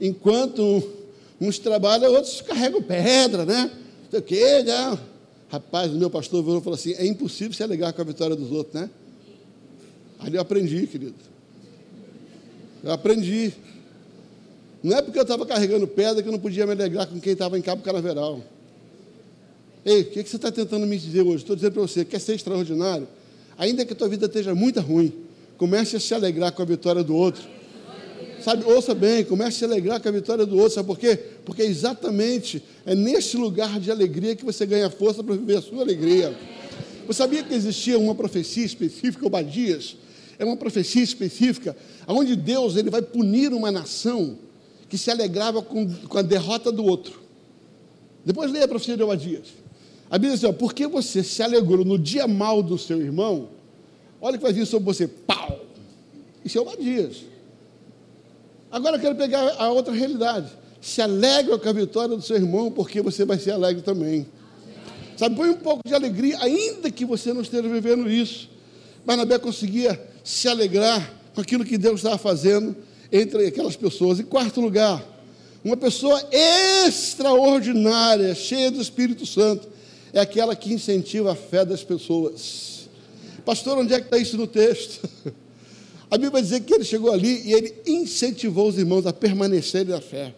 enquanto 0.00 0.92
uns 1.40 1.58
trabalham, 1.58 2.12
outros 2.12 2.40
carregam 2.42 2.82
pedra, 2.82 3.46
né? 3.46 3.70
Não 4.04 4.10
sei 4.10 4.20
o 4.20 4.22
quê, 4.22 4.62
né? 4.62 4.98
Rapaz, 5.48 5.90
o 5.90 5.96
meu 5.96 6.10
pastor 6.10 6.42
e 6.42 6.60
falou 6.60 6.74
assim, 6.74 6.92
é 6.94 7.06
impossível 7.06 7.52
se 7.54 7.62
alegar 7.62 7.92
com 7.92 8.02
a 8.02 8.04
vitória 8.04 8.36
dos 8.36 8.52
outros, 8.52 8.74
né? 8.74 8.90
Ali 10.18 10.36
eu 10.36 10.42
aprendi, 10.42 10.86
querido. 10.86 11.14
Eu 12.82 12.92
aprendi. 12.92 13.52
Não 14.82 14.96
é 14.96 15.02
porque 15.02 15.18
eu 15.18 15.22
estava 15.22 15.44
carregando 15.44 15.86
pedra 15.86 16.22
que 16.22 16.28
eu 16.28 16.32
não 16.32 16.38
podia 16.38 16.66
me 16.66 16.72
alegrar 16.72 17.06
com 17.06 17.20
quem 17.20 17.34
estava 17.34 17.58
em 17.58 17.62
Cabo 17.62 17.82
Canaveral. 17.82 18.40
Ei, 19.84 20.02
o 20.02 20.04
que, 20.06 20.22
que 20.22 20.28
você 20.30 20.36
está 20.36 20.50
tentando 20.50 20.86
me 20.86 20.96
dizer 20.96 21.22
hoje? 21.22 21.38
Estou 21.38 21.56
dizendo 21.56 21.72
para 21.72 21.82
você, 21.82 22.04
quer 22.04 22.18
ser 22.20 22.34
extraordinário? 22.34 23.06
Ainda 23.58 23.84
que 23.84 23.92
a 23.92 23.96
tua 23.96 24.08
vida 24.08 24.26
esteja 24.26 24.54
muito 24.54 24.80
ruim, 24.80 25.12
comece 25.58 25.96
a 25.96 26.00
se 26.00 26.14
alegrar 26.14 26.52
com 26.52 26.62
a 26.62 26.64
vitória 26.64 27.02
do 27.02 27.14
outro. 27.14 27.42
Sabe, 28.42 28.64
ouça 28.64 28.94
bem, 28.94 29.22
comece 29.22 29.56
a 29.56 29.58
se 29.58 29.64
alegrar 29.66 30.00
com 30.00 30.08
a 30.08 30.12
vitória 30.12 30.46
do 30.46 30.56
outro. 30.56 30.74
Sabe 30.74 30.86
por 30.86 30.98
quê? 30.98 31.18
Porque 31.44 31.62
exatamente 31.62 32.62
é 32.86 32.94
nesse 32.94 33.36
lugar 33.36 33.78
de 33.78 33.90
alegria 33.90 34.34
que 34.34 34.44
você 34.44 34.64
ganha 34.64 34.88
força 34.88 35.22
para 35.22 35.34
viver 35.34 35.58
a 35.58 35.62
sua 35.62 35.82
alegria. 35.82 36.34
Você 37.06 37.18
sabia 37.18 37.42
que 37.42 37.52
existia 37.52 37.98
uma 37.98 38.14
profecia 38.14 38.64
específica, 38.64 39.26
Obadias, 39.26 39.96
é 40.40 40.44
uma 40.44 40.56
profecia 40.56 41.02
específica, 41.02 41.76
onde 42.08 42.34
Deus 42.34 42.74
ele 42.74 42.88
vai 42.88 43.02
punir 43.02 43.52
uma 43.52 43.70
nação 43.70 44.38
que 44.88 44.96
se 44.96 45.10
alegrava 45.10 45.60
com, 45.60 45.86
com 46.08 46.16
a 46.16 46.22
derrota 46.22 46.72
do 46.72 46.82
outro. 46.82 47.20
Depois 48.24 48.50
leia 48.50 48.64
a 48.64 48.68
profecia 48.68 48.96
de 48.96 49.02
Obadias. 49.02 49.48
A 50.08 50.16
Bíblia 50.16 50.32
diz 50.34 50.42
assim, 50.42 50.52
ó, 50.52 50.58
porque 50.58 50.86
você 50.86 51.22
se 51.22 51.42
alegrou 51.42 51.84
no 51.84 51.98
dia 51.98 52.26
mal 52.26 52.62
do 52.62 52.78
seu 52.78 53.02
irmão, 53.02 53.50
olha 54.18 54.36
o 54.36 54.38
que 54.38 54.42
vai 54.42 54.52
vir 54.54 54.66
sobre 54.66 54.86
você. 54.86 55.06
Pau! 55.06 55.60
Isso 56.42 56.56
é 56.56 56.60
Obadias. 56.62 57.18
Agora 58.72 58.96
eu 58.96 59.00
quero 59.00 59.16
pegar 59.16 59.56
a 59.58 59.70
outra 59.70 59.92
realidade. 59.92 60.50
Se 60.80 61.02
alegra 61.02 61.58
com 61.58 61.68
a 61.68 61.72
vitória 61.72 62.16
do 62.16 62.22
seu 62.22 62.36
irmão, 62.36 62.72
porque 62.72 63.02
você 63.02 63.26
vai 63.26 63.38
ser 63.38 63.50
alegre 63.50 63.82
também. 63.82 64.26
Sabe, 65.18 65.36
põe 65.36 65.50
um 65.50 65.58
pouco 65.58 65.86
de 65.86 65.94
alegria, 65.94 66.38
ainda 66.40 66.90
que 66.90 67.04
você 67.04 67.30
não 67.34 67.42
esteja 67.42 67.68
vivendo 67.68 68.08
isso. 68.08 68.48
Barnabé 69.04 69.38
conseguia 69.38 70.08
se 70.22 70.48
alegrar 70.48 71.14
com 71.34 71.40
aquilo 71.40 71.64
que 71.64 71.78
Deus 71.78 72.00
estava 72.00 72.18
fazendo 72.18 72.76
entre 73.12 73.46
aquelas 73.46 73.76
pessoas. 73.76 74.20
Em 74.20 74.24
quarto 74.24 74.60
lugar, 74.60 75.04
uma 75.64 75.76
pessoa 75.76 76.22
extraordinária, 76.32 78.34
cheia 78.34 78.70
do 78.70 78.80
Espírito 78.80 79.26
Santo, 79.26 79.68
é 80.12 80.20
aquela 80.20 80.56
que 80.56 80.72
incentiva 80.72 81.32
a 81.32 81.36
fé 81.36 81.64
das 81.64 81.84
pessoas. 81.84 82.88
Pastor, 83.44 83.78
onde 83.78 83.94
é 83.94 84.00
que 84.00 84.06
está 84.06 84.18
isso 84.18 84.36
no 84.36 84.46
texto? 84.46 85.08
A 86.10 86.16
Bíblia 86.16 86.30
vai 86.30 86.42
dizer 86.42 86.60
que 86.62 86.74
ele 86.74 86.82
chegou 86.82 87.12
ali 87.12 87.46
e 87.46 87.52
ele 87.52 87.72
incentivou 87.86 88.68
os 88.68 88.76
irmãos 88.76 89.06
a 89.06 89.12
permanecerem 89.12 89.94
na 89.94 90.00
fé. 90.00 90.34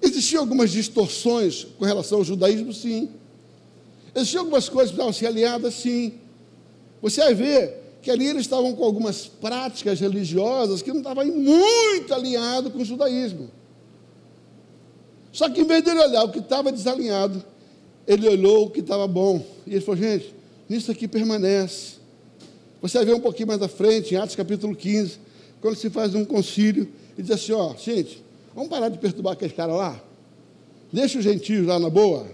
Existiam 0.00 0.40
algumas 0.40 0.70
distorções 0.70 1.66
com 1.78 1.84
relação 1.84 2.16
ao 2.16 2.24
judaísmo, 2.24 2.72
sim. 2.72 3.10
Existiam 4.14 4.40
algumas 4.40 4.70
coisas 4.70 4.90
que 4.90 4.96
precisavam 4.96 5.12
ser 5.12 5.26
aliadas, 5.26 5.74
sim. 5.74 6.14
Você 7.02 7.20
vai 7.20 7.34
ver 7.34 7.81
que 8.02 8.10
ali 8.10 8.26
eles 8.26 8.42
estavam 8.42 8.74
com 8.74 8.84
algumas 8.84 9.28
práticas 9.28 10.00
religiosas 10.00 10.82
que 10.82 10.90
não 10.90 10.98
estavam 10.98 11.24
muito 11.24 12.12
alinhado 12.12 12.70
com 12.70 12.78
o 12.78 12.84
judaísmo. 12.84 13.48
Só 15.30 15.48
que 15.48 15.60
em 15.60 15.64
vez 15.64 15.84
de 15.84 15.90
olhar 15.90 16.24
o 16.24 16.30
que 16.30 16.40
estava 16.40 16.72
desalinhado, 16.72 17.42
ele 18.06 18.28
olhou 18.28 18.66
o 18.66 18.70
que 18.70 18.80
estava 18.80 19.06
bom. 19.06 19.42
E 19.64 19.70
ele 19.74 19.80
falou, 19.80 20.00
gente, 20.00 20.34
nisso 20.68 20.90
aqui 20.90 21.06
permanece. 21.06 21.94
Você 22.82 22.98
vai 22.98 23.06
ver 23.06 23.14
um 23.14 23.20
pouquinho 23.20 23.46
mais 23.46 23.62
à 23.62 23.68
frente, 23.68 24.14
em 24.14 24.18
Atos 24.18 24.34
capítulo 24.34 24.74
15, 24.74 25.18
quando 25.60 25.76
se 25.76 25.88
faz 25.88 26.12
um 26.16 26.24
concílio, 26.24 26.88
e 27.16 27.22
diz 27.22 27.30
assim, 27.30 27.52
ó, 27.52 27.74
gente, 27.76 28.22
vamos 28.52 28.68
parar 28.68 28.88
de 28.88 28.98
perturbar 28.98 29.34
aqueles 29.34 29.54
caras 29.54 29.76
lá. 29.76 30.02
Deixa 30.92 31.18
os 31.18 31.24
gentios 31.24 31.64
lá 31.66 31.78
na 31.78 31.88
boa. 31.88 32.26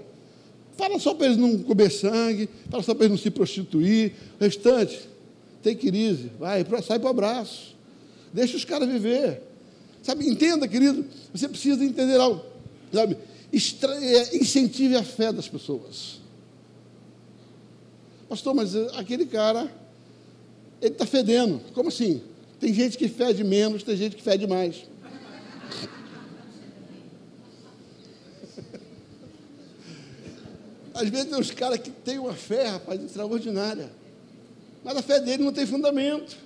Fala 0.78 0.98
só 0.98 1.12
para 1.12 1.26
eles 1.26 1.36
não 1.36 1.58
comer 1.58 1.90
sangue, 1.90 2.48
fala 2.70 2.82
só 2.82 2.94
para 2.94 3.04
eles 3.04 3.18
não 3.18 3.22
se 3.22 3.30
prostituir. 3.30 4.12
O 4.40 4.44
restante, 4.44 5.08
tem 5.68 5.76
crise, 5.76 6.30
vai, 6.38 6.64
sai 6.82 6.98
para 6.98 7.08
o 7.08 7.10
abraço. 7.10 7.76
Deixa 8.32 8.56
os 8.56 8.64
caras 8.64 8.88
viver. 8.88 9.42
Sabe, 10.02 10.26
entenda, 10.26 10.66
querido, 10.66 11.04
você 11.32 11.46
precisa 11.48 11.84
entender 11.84 12.18
algo. 12.18 12.42
Sabe, 12.92 13.18
é, 13.52 14.36
incentive 14.36 14.96
a 14.96 15.02
fé 15.02 15.30
das 15.30 15.46
pessoas. 15.48 16.20
Pastor, 18.28 18.54
mas 18.54 18.74
aquele 18.96 19.26
cara 19.26 19.70
ele 20.80 20.92
está 20.92 21.04
fedendo. 21.04 21.60
Como 21.74 21.88
assim? 21.90 22.22
Tem 22.58 22.72
gente 22.72 22.96
que 22.96 23.08
fede 23.08 23.44
menos, 23.44 23.82
tem 23.82 23.96
gente 23.96 24.16
que 24.16 24.22
fede 24.22 24.46
mais. 24.46 24.86
Às 30.94 31.08
vezes 31.10 31.26
tem 31.26 31.38
uns 31.38 31.50
caras 31.50 31.78
que 31.78 31.90
têm 31.90 32.18
uma 32.18 32.32
fé, 32.34 32.68
rapaz, 32.68 33.02
extraordinária. 33.02 33.97
Mas 34.84 34.96
a 34.96 35.02
fé 35.02 35.20
dele 35.20 35.42
não 35.42 35.52
tem 35.52 35.66
fundamento. 35.66 36.36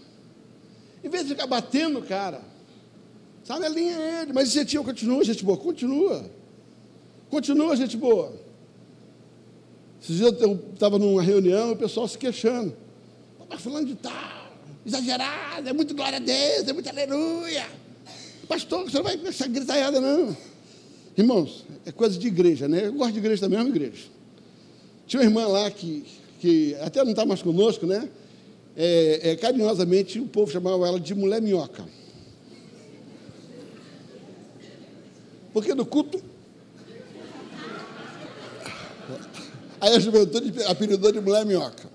Em 1.04 1.08
vez 1.08 1.24
de 1.24 1.30
ficar 1.30 1.46
batendo 1.46 1.98
o 1.98 2.02
cara, 2.02 2.40
sabe, 3.44 3.66
alinha 3.66 3.96
ele. 3.98 4.32
Mas 4.32 4.50
gente 4.50 4.76
continua, 4.78 5.24
gente 5.24 5.44
boa, 5.44 5.58
continua. 5.58 6.24
Continua, 7.28 7.76
gente 7.76 7.96
boa. 7.96 8.32
Esses 10.02 10.16
dias 10.16 10.40
eu 10.40 10.60
estava 10.74 10.98
numa 10.98 11.22
reunião, 11.22 11.72
o 11.72 11.76
pessoal 11.76 12.08
se 12.08 12.18
queixando. 12.18 12.74
Mas 13.48 13.60
falando 13.60 13.86
de 13.86 13.94
tal, 13.94 14.52
exagerado, 14.84 15.68
é 15.68 15.72
muito 15.72 15.94
glória 15.94 16.16
a 16.16 16.20
Deus, 16.20 16.66
é 16.66 16.72
muito 16.72 16.88
aleluia. 16.88 17.66
Pastor, 18.48 18.84
você 18.84 18.96
não 18.96 19.04
vai 19.04 19.16
com 19.16 19.28
essa 19.28 19.46
gritaiada, 19.46 20.00
não. 20.00 20.36
Irmãos, 21.16 21.64
é 21.84 21.92
coisa 21.92 22.18
de 22.18 22.26
igreja, 22.26 22.66
né? 22.66 22.86
Eu 22.86 22.94
gosto 22.94 23.12
de 23.12 23.18
igreja 23.18 23.42
também, 23.42 23.58
é 23.58 23.62
uma 23.62 23.68
igreja. 23.68 24.04
Tinha 25.06 25.20
uma 25.20 25.26
irmã 25.26 25.46
lá 25.46 25.70
que, 25.70 26.04
que 26.40 26.74
até 26.80 27.02
não 27.04 27.10
está 27.10 27.24
mais 27.24 27.42
conosco, 27.42 27.86
né? 27.86 28.08
É, 28.76 29.30
é, 29.30 29.36
carinhosamente 29.36 30.18
o 30.18 30.26
povo 30.26 30.50
chamava 30.50 30.86
ela 30.86 30.98
de 30.98 31.14
mulher 31.14 31.42
minhoca. 31.42 31.84
Porque 35.52 35.74
no 35.74 35.84
culto. 35.84 36.22
Aí 39.80 39.94
a 39.94 39.98
juventude 39.98 40.62
apelidou 40.64 41.12
de 41.12 41.20
mulher 41.20 41.44
minhoca. 41.44 41.90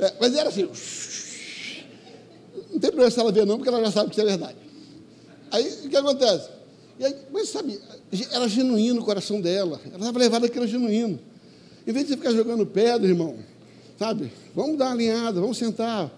É, 0.00 0.14
mas 0.18 0.34
era 0.34 0.48
assim. 0.48 0.68
Não 2.72 2.80
tem 2.80 2.90
problema 2.90 3.10
se 3.10 3.20
ela 3.20 3.30
ver, 3.30 3.44
não, 3.44 3.56
porque 3.56 3.68
ela 3.68 3.84
já 3.84 3.92
sabe 3.92 4.08
que 4.08 4.14
isso 4.14 4.22
é 4.22 4.30
verdade. 4.30 4.56
Aí 5.52 5.68
o 5.84 5.88
que 5.88 5.96
acontece? 5.96 6.48
Aí, 7.02 7.16
mas 7.30 7.48
sabe, 7.48 7.78
era 8.32 8.48
genuíno 8.48 9.00
o 9.00 9.04
coração 9.04 9.40
dela. 9.40 9.80
Ela 9.86 9.98
estava 9.98 10.18
levada 10.18 10.46
aquilo 10.46 10.66
genuíno. 10.66 11.20
Em 11.86 11.92
vez 11.92 12.06
de 12.06 12.12
você 12.12 12.16
ficar 12.16 12.32
jogando 12.32 12.64
pedra, 12.66 13.06
irmão, 13.06 13.36
sabe? 14.00 14.32
Vamos 14.54 14.78
dar 14.78 14.86
uma 14.86 14.92
alinhada, 14.94 15.42
vamos 15.42 15.58
sentar, 15.58 16.10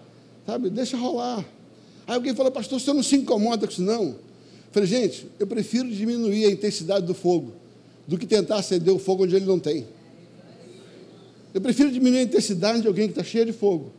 sabe? 0.47 0.69
Deixa 0.69 0.95
rolar. 0.95 1.43
Aí 2.07 2.15
alguém 2.15 2.33
falou, 2.33 2.49
pastor, 2.49 2.79
você 2.79 2.93
não 2.93 3.03
se 3.03 3.17
incomoda 3.17 3.67
com 3.67 3.73
isso, 3.73 3.81
não? 3.81 4.05
Eu 4.05 4.15
falei, 4.71 4.87
gente, 4.87 5.27
eu 5.37 5.45
prefiro 5.45 5.89
diminuir 5.89 6.45
a 6.45 6.51
intensidade 6.51 7.05
do 7.05 7.13
fogo 7.13 7.51
do 8.07 8.17
que 8.17 8.25
tentar 8.25 8.55
acender 8.55 8.93
o 8.93 8.97
fogo 8.97 9.25
onde 9.25 9.35
ele 9.35 9.45
não 9.45 9.59
tem. 9.59 9.85
Eu 11.53 11.59
prefiro 11.59 11.91
diminuir 11.91 12.19
a 12.19 12.23
intensidade 12.23 12.79
de 12.79 12.87
alguém 12.87 13.07
que 13.07 13.19
está 13.19 13.23
cheio 13.23 13.45
de 13.45 13.51
fogo 13.51 13.91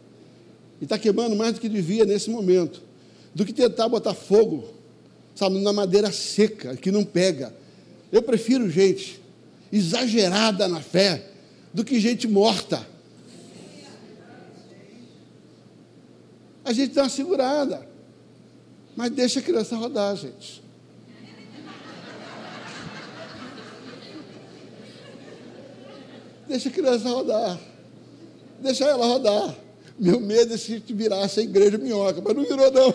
e 0.80 0.84
está 0.84 0.98
queimando 0.98 1.36
mais 1.36 1.52
do 1.52 1.60
que 1.60 1.68
devia 1.68 2.06
nesse 2.06 2.30
momento, 2.30 2.80
do 3.34 3.44
que 3.44 3.52
tentar 3.52 3.86
botar 3.86 4.14
fogo, 4.14 4.64
sabe, 5.34 5.58
na 5.58 5.74
madeira 5.74 6.10
seca, 6.10 6.74
que 6.74 6.90
não 6.90 7.04
pega. 7.04 7.54
Eu 8.10 8.22
prefiro 8.22 8.70
gente 8.70 9.20
exagerada 9.70 10.66
na 10.68 10.80
fé 10.80 11.26
do 11.74 11.84
que 11.84 12.00
gente 12.00 12.26
morta. 12.26 12.93
A 16.64 16.72
gente 16.72 16.94
dá 16.94 17.02
uma 17.02 17.08
segurada, 17.08 17.86
mas 18.96 19.10
deixa 19.10 19.40
a 19.40 19.42
criança 19.42 19.76
rodar, 19.76 20.16
gente. 20.16 20.62
Deixa 26.48 26.68
a 26.68 26.72
criança 26.72 27.08
rodar. 27.08 27.58
Deixa 28.60 28.84
ela 28.84 29.06
rodar. 29.06 29.54
Meu 29.98 30.20
medo 30.20 30.54
é 30.54 30.56
se 30.56 30.82
virasse 30.88 31.40
a 31.40 31.42
igreja 31.42 31.78
minhoca, 31.78 32.20
mas 32.20 32.34
não 32.34 32.42
virou, 32.42 32.70
não. 32.70 32.94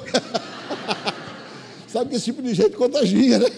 Sabe 1.87 2.09
que 2.09 2.15
esse 2.17 2.25
tipo 2.25 2.41
de 2.41 2.53
gente 2.53 2.75
contagia, 2.75 3.39
né? 3.39 3.49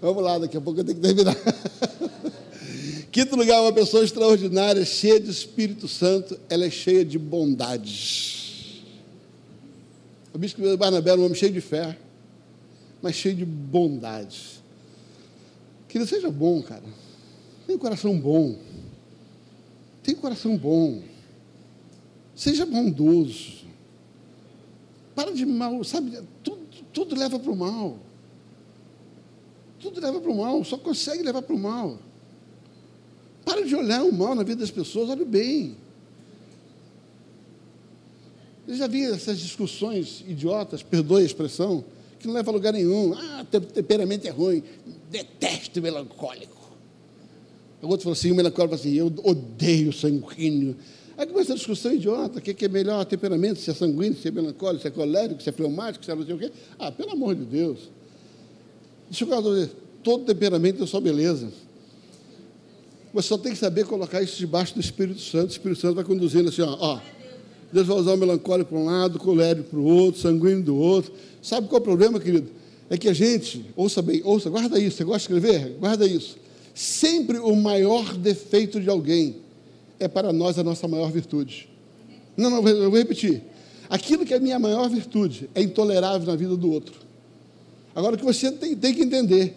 Vamos 0.00 0.22
lá, 0.22 0.38
daqui 0.38 0.56
a 0.56 0.60
pouco 0.60 0.80
eu 0.80 0.84
tenho 0.84 0.98
que 0.98 1.02
terminar. 1.02 1.36
Quinto 3.10 3.36
lugar, 3.36 3.62
uma 3.62 3.72
pessoa 3.72 4.04
extraordinária, 4.04 4.84
cheia 4.84 5.18
de 5.18 5.30
Espírito 5.30 5.88
Santo, 5.88 6.38
ela 6.48 6.66
é 6.66 6.70
cheia 6.70 7.04
de 7.04 7.18
bondade. 7.18 8.37
O 10.32 10.38
bispo 10.38 10.76
Barnabé 10.76 11.10
era 11.10 11.20
um 11.20 11.24
homem 11.24 11.36
cheio 11.36 11.52
de 11.52 11.60
fé, 11.60 11.98
mas 13.02 13.14
cheio 13.14 13.34
de 13.34 13.44
bondade. 13.44 14.62
Que 15.88 16.04
seja 16.06 16.30
bom, 16.30 16.62
cara. 16.62 16.84
Tem 17.66 17.76
um 17.76 17.78
coração 17.78 18.18
bom. 18.18 18.58
Tem 20.02 20.14
um 20.14 20.18
coração 20.18 20.56
bom. 20.56 21.02
Seja 22.34 22.66
bondoso. 22.66 23.66
Para 25.14 25.32
de 25.32 25.44
mal, 25.44 25.82
sabe? 25.82 26.20
Tudo, 26.42 26.60
tudo 26.92 27.16
leva 27.16 27.38
para 27.38 27.50
o 27.50 27.56
mal. 27.56 27.98
Tudo 29.80 30.00
leva 30.00 30.20
para 30.20 30.30
o 30.30 30.36
mal, 30.36 30.64
só 30.64 30.76
consegue 30.76 31.22
levar 31.22 31.42
para 31.42 31.54
o 31.54 31.58
mal. 31.58 31.98
Para 33.44 33.64
de 33.64 33.74
olhar 33.74 34.02
o 34.02 34.12
mal 34.12 34.34
na 34.34 34.42
vida 34.42 34.60
das 34.60 34.70
pessoas, 34.70 35.08
olhe 35.08 35.24
bem. 35.24 35.76
Eu 38.68 38.76
já 38.76 38.86
vi 38.86 39.02
essas 39.02 39.38
discussões 39.38 40.22
idiotas, 40.28 40.82
perdoe 40.82 41.22
a 41.22 41.24
expressão, 41.24 41.82
que 42.20 42.26
não 42.26 42.34
leva 42.34 42.50
a 42.50 42.52
lugar 42.52 42.74
nenhum. 42.74 43.14
Ah, 43.14 43.46
temperamento 43.72 44.26
é 44.26 44.30
ruim, 44.30 44.62
detesto 45.10 45.80
melancólico. 45.80 46.76
O 47.80 47.86
outro 47.86 48.04
falou 48.04 48.12
assim, 48.12 48.30
o 48.30 48.34
melancólico 48.34 48.76
falou 48.76 48.92
assim, 48.92 48.94
eu 48.94 49.06
odeio 49.24 49.90
sanguíneo. 49.90 50.76
Aí 51.16 51.26
começa 51.26 51.54
a 51.54 51.56
discussão 51.56 51.94
idiota, 51.94 52.40
o 52.40 52.42
que 52.42 52.62
é 52.62 52.68
melhor 52.68 53.06
temperamento, 53.06 53.58
se 53.58 53.70
é 53.70 53.74
sanguíneo, 53.74 54.18
se 54.18 54.28
é 54.28 54.30
melancólico, 54.30 54.82
se 54.82 54.88
é 54.88 54.90
colérico, 54.90 55.42
se 55.42 55.48
é 55.48 55.52
fleumático, 55.52 56.04
se 56.04 56.10
é 56.10 56.14
não 56.14 56.26
sei 56.26 56.34
o 56.34 56.38
quê. 56.38 56.52
Ah, 56.78 56.92
pelo 56.92 57.12
amor 57.12 57.34
de 57.34 57.46
Deus. 57.46 57.78
Deixa 59.08 59.24
eu 59.24 59.28
falar, 59.28 59.68
todo 60.02 60.26
temperamento 60.26 60.84
é 60.84 60.86
só 60.86 61.00
beleza. 61.00 61.50
Você 63.14 63.28
só 63.28 63.38
tem 63.38 63.52
que 63.52 63.58
saber 63.58 63.86
colocar 63.86 64.20
isso 64.20 64.36
debaixo 64.36 64.74
do 64.74 64.80
Espírito 64.80 65.20
Santo. 65.22 65.48
O 65.48 65.52
Espírito 65.52 65.80
Santo 65.80 65.94
vai 65.94 66.04
conduzindo 66.04 66.50
assim, 66.50 66.60
ó, 66.60 66.76
ó 66.78 67.00
Deus 67.72 67.86
vai 67.86 67.96
usar 67.96 68.14
o 68.14 68.16
melancólico 68.16 68.70
para 68.70 68.78
um 68.78 68.84
lado, 68.84 69.16
o 69.16 69.18
colérico 69.18 69.70
para 69.70 69.78
o 69.78 69.84
outro, 69.84 70.20
sanguíneo 70.20 70.62
do 70.62 70.76
outro. 70.76 71.12
Sabe 71.42 71.68
qual 71.68 71.78
é 71.78 71.80
o 71.80 71.84
problema, 71.84 72.18
querido? 72.18 72.48
É 72.88 72.96
que 72.96 73.08
a 73.08 73.12
gente, 73.12 73.66
ouça 73.76 74.00
bem, 74.00 74.22
ouça, 74.24 74.48
guarda 74.48 74.78
isso, 74.78 74.96
você 74.96 75.04
gosta 75.04 75.18
de 75.28 75.38
escrever? 75.38 75.76
Guarda 75.78 76.06
isso 76.06 76.38
sempre 76.78 77.38
o 77.38 77.56
maior 77.56 78.16
defeito 78.16 78.80
de 78.80 78.88
alguém 78.88 79.34
é 79.98 80.06
para 80.06 80.32
nós 80.32 80.56
a 80.60 80.62
nossa 80.62 80.86
maior 80.86 81.10
virtude. 81.10 81.68
Não, 82.36 82.48
não, 82.48 82.68
eu 82.68 82.88
vou 82.88 82.96
repetir. 82.96 83.42
Aquilo 83.90 84.24
que 84.24 84.32
é 84.32 84.36
a 84.36 84.40
minha 84.40 84.60
maior 84.60 84.88
virtude 84.88 85.50
é 85.56 85.60
intolerável 85.60 86.28
na 86.28 86.36
vida 86.36 86.56
do 86.56 86.70
outro. 86.70 86.94
Agora, 87.96 88.14
o 88.14 88.18
que 88.18 88.24
você 88.24 88.52
tem, 88.52 88.76
tem 88.76 88.94
que 88.94 89.02
entender 89.02 89.56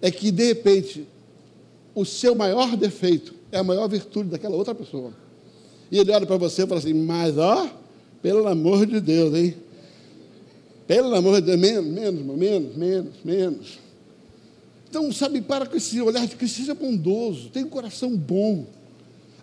é 0.00 0.12
que, 0.12 0.30
de 0.30 0.46
repente, 0.46 1.08
o 1.92 2.04
seu 2.04 2.36
maior 2.36 2.76
defeito 2.76 3.34
é 3.50 3.58
a 3.58 3.64
maior 3.64 3.88
virtude 3.88 4.30
daquela 4.30 4.54
outra 4.54 4.72
pessoa. 4.72 5.12
E 5.90 5.98
ele 5.98 6.12
olha 6.12 6.26
para 6.26 6.36
você 6.36 6.62
e 6.62 6.66
fala 6.66 6.80
assim: 6.80 6.94
Mas, 6.94 7.36
ó, 7.36 7.68
pelo 8.22 8.46
amor 8.46 8.86
de 8.86 9.00
Deus, 9.00 9.34
hein? 9.34 9.56
Pelo 10.86 11.14
amor 11.14 11.40
de 11.40 11.46
Deus, 11.46 11.58
menos, 11.58 11.86
menos, 11.86 12.36
menos, 12.36 12.76
menos, 12.76 13.14
menos. 13.24 13.78
Então, 14.88 15.12
sabe, 15.12 15.40
para 15.40 15.66
com 15.66 15.76
esse 15.76 16.00
olhar 16.00 16.26
de 16.26 16.34
Cristo, 16.34 16.58
seja 16.58 16.74
bondoso, 16.74 17.48
tenha 17.50 17.64
um 17.64 17.70
coração 17.70 18.16
bom. 18.16 18.66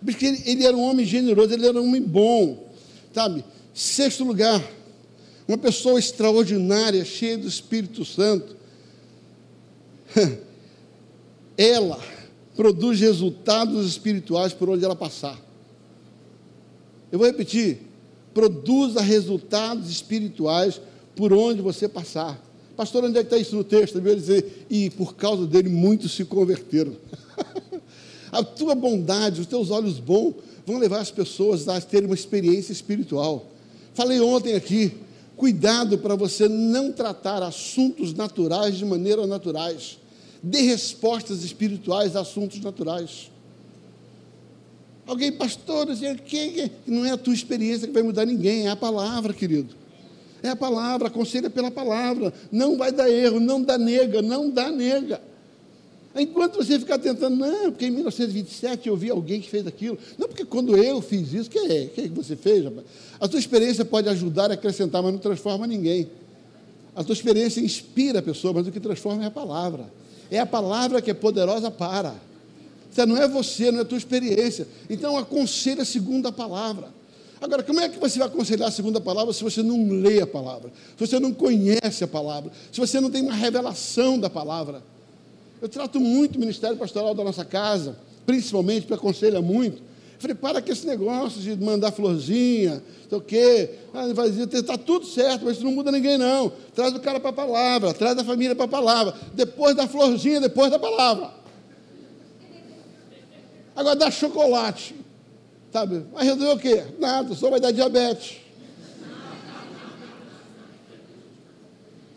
Porque 0.04 0.26
ele, 0.26 0.42
ele 0.44 0.64
era 0.64 0.76
um 0.76 0.82
homem 0.82 1.06
generoso, 1.06 1.52
ele 1.52 1.66
era 1.66 1.80
um 1.80 1.86
homem 1.86 2.02
bom, 2.02 2.70
sabe? 3.14 3.44
Sexto 3.72 4.24
lugar, 4.24 4.62
uma 5.46 5.56
pessoa 5.56 5.98
extraordinária, 5.98 7.04
cheia 7.04 7.38
do 7.38 7.48
Espírito 7.48 8.04
Santo. 8.04 8.56
Ela 11.56 11.98
produz 12.54 13.00
resultados 13.00 13.86
espirituais 13.86 14.52
por 14.52 14.68
onde 14.68 14.84
ela 14.84 14.94
passar. 14.94 15.47
Eu 17.10 17.18
vou 17.18 17.26
repetir: 17.26 17.78
produza 18.34 19.00
resultados 19.00 19.90
espirituais 19.90 20.80
por 21.16 21.32
onde 21.32 21.60
você 21.60 21.88
passar. 21.88 22.40
Pastor, 22.76 23.04
onde 23.04 23.18
é 23.18 23.22
que 23.22 23.26
está 23.26 23.36
isso 23.36 23.56
no 23.56 23.64
texto? 23.64 23.98
Ele 23.98 24.14
dizer, 24.14 24.66
e 24.70 24.88
por 24.90 25.16
causa 25.16 25.44
dele 25.44 25.68
muitos 25.68 26.12
se 26.12 26.24
converteram. 26.24 26.92
a 28.30 28.44
tua 28.44 28.74
bondade, 28.76 29.40
os 29.40 29.48
teus 29.48 29.70
olhos 29.70 29.98
bons 29.98 30.36
vão 30.64 30.78
levar 30.78 31.00
as 31.00 31.10
pessoas 31.10 31.66
a 31.66 31.80
terem 31.80 32.06
uma 32.06 32.14
experiência 32.14 32.70
espiritual. 32.70 33.46
Falei 33.94 34.20
ontem 34.20 34.54
aqui, 34.54 34.92
cuidado 35.36 35.98
para 35.98 36.14
você 36.14 36.48
não 36.48 36.92
tratar 36.92 37.42
assuntos 37.42 38.14
naturais 38.14 38.76
de 38.76 38.84
maneira 38.84 39.26
naturais. 39.26 39.98
Dê 40.40 40.62
respostas 40.62 41.42
espirituais 41.42 42.14
a 42.14 42.20
assuntos 42.20 42.60
naturais. 42.60 43.28
Alguém, 45.08 45.32
pastor, 45.32 45.86
que 46.26 46.70
não 46.86 47.02
é 47.02 47.12
a 47.12 47.16
tua 47.16 47.32
experiência 47.32 47.88
que 47.88 47.94
vai 47.94 48.02
mudar 48.02 48.26
ninguém, 48.26 48.66
é 48.66 48.70
a 48.70 48.76
palavra, 48.76 49.32
querido. 49.32 49.74
É 50.42 50.50
a 50.50 50.56
palavra, 50.56 51.08
aconselha 51.08 51.48
pela 51.48 51.70
palavra. 51.70 52.30
Não 52.52 52.76
vai 52.76 52.92
dar 52.92 53.08
erro, 53.10 53.40
não 53.40 53.62
dá 53.62 53.78
nega, 53.78 54.20
não 54.20 54.50
dá 54.50 54.70
nega. 54.70 55.18
Enquanto 56.14 56.56
você 56.56 56.78
ficar 56.78 56.98
tentando, 56.98 57.36
não, 57.36 57.70
porque 57.72 57.86
em 57.86 57.90
1927 57.90 58.86
eu 58.86 58.96
vi 58.98 59.08
alguém 59.08 59.40
que 59.40 59.48
fez 59.48 59.66
aquilo. 59.66 59.96
Não, 60.18 60.28
porque 60.28 60.44
quando 60.44 60.76
eu 60.76 61.00
fiz 61.00 61.32
isso, 61.32 61.48
que 61.48 61.58
é? 61.58 61.86
que, 61.86 62.00
é 62.02 62.04
que 62.04 62.08
você 62.10 62.36
fez? 62.36 62.64
Rapaz? 62.64 62.84
A 63.18 63.26
tua 63.26 63.40
experiência 63.40 63.86
pode 63.86 64.10
ajudar 64.10 64.50
a 64.50 64.54
acrescentar, 64.54 65.02
mas 65.02 65.12
não 65.12 65.18
transforma 65.18 65.66
ninguém. 65.66 66.10
A 66.94 67.02
tua 67.02 67.14
experiência 67.14 67.62
inspira 67.62 68.18
a 68.18 68.22
pessoa, 68.22 68.52
mas 68.52 68.66
o 68.66 68.72
que 68.72 68.78
transforma 68.78 69.24
é 69.24 69.28
a 69.28 69.30
palavra. 69.30 69.90
É 70.30 70.38
a 70.38 70.46
palavra 70.46 71.00
que 71.00 71.10
é 71.10 71.14
poderosa 71.14 71.70
para. 71.70 72.27
Isso 72.90 73.06
não 73.06 73.16
é 73.16 73.28
você, 73.28 73.70
não 73.70 73.80
é 73.80 73.82
a 73.82 73.84
tua 73.84 73.98
experiência. 73.98 74.66
Então 74.88 75.16
aconselha 75.16 75.84
segundo 75.84 76.26
a 76.26 76.32
palavra. 76.32 76.88
Agora, 77.40 77.62
como 77.62 77.80
é 77.80 77.88
que 77.88 77.98
você 77.98 78.18
vai 78.18 78.26
aconselhar 78.26 78.68
a 78.68 78.72
segunda 78.72 79.00
palavra 79.00 79.32
se 79.32 79.44
você 79.44 79.62
não 79.62 79.88
lê 79.88 80.20
a 80.20 80.26
palavra? 80.26 80.72
Se 80.96 81.06
você 81.06 81.20
não 81.20 81.32
conhece 81.32 82.02
a 82.02 82.08
palavra? 82.08 82.50
Se 82.72 82.80
você 82.80 83.00
não 83.00 83.10
tem 83.10 83.22
uma 83.22 83.34
revelação 83.34 84.18
da 84.18 84.28
palavra? 84.28 84.82
Eu 85.62 85.68
trato 85.68 86.00
muito 86.00 86.36
o 86.36 86.40
ministério 86.40 86.76
pastoral 86.76 87.14
da 87.14 87.22
nossa 87.22 87.44
casa, 87.44 87.96
principalmente, 88.26 88.82
porque 88.82 88.94
aconselha 88.94 89.40
muito. 89.40 89.76
Eu 89.78 90.20
falei, 90.20 90.34
para 90.34 90.60
com 90.60 90.72
esse 90.72 90.84
negócio 90.84 91.40
de 91.40 91.56
mandar 91.56 91.92
florzinha, 91.92 92.82
sei 93.08 93.18
o 93.18 93.20
quê. 93.20 93.70
Ah, 93.94 94.06
está 94.52 94.76
tudo 94.76 95.06
certo, 95.06 95.44
mas 95.44 95.56
isso 95.56 95.64
não 95.64 95.72
muda 95.72 95.90
ninguém, 95.90 96.18
não. 96.18 96.52
Traz 96.74 96.94
o 96.94 97.00
cara 97.00 97.18
para 97.18 97.30
a 97.30 97.32
palavra, 97.32 97.94
traz 97.94 98.18
a 98.18 98.24
família 98.24 98.54
para 98.54 98.66
a 98.66 98.68
palavra. 98.68 99.14
Depois 99.34 99.74
da 99.74 99.88
florzinha, 99.88 100.40
depois 100.40 100.70
da 100.70 100.78
palavra. 100.78 101.30
Agora 103.78 103.94
dá 103.94 104.10
chocolate. 104.10 104.92
Sabe? 105.72 106.00
Vai 106.12 106.24
resolver 106.24 106.52
o 106.52 106.58
quê? 106.58 106.84
Nada, 106.98 107.32
só 107.36 107.48
vai 107.48 107.60
dar 107.60 107.70
diabetes. 107.70 108.38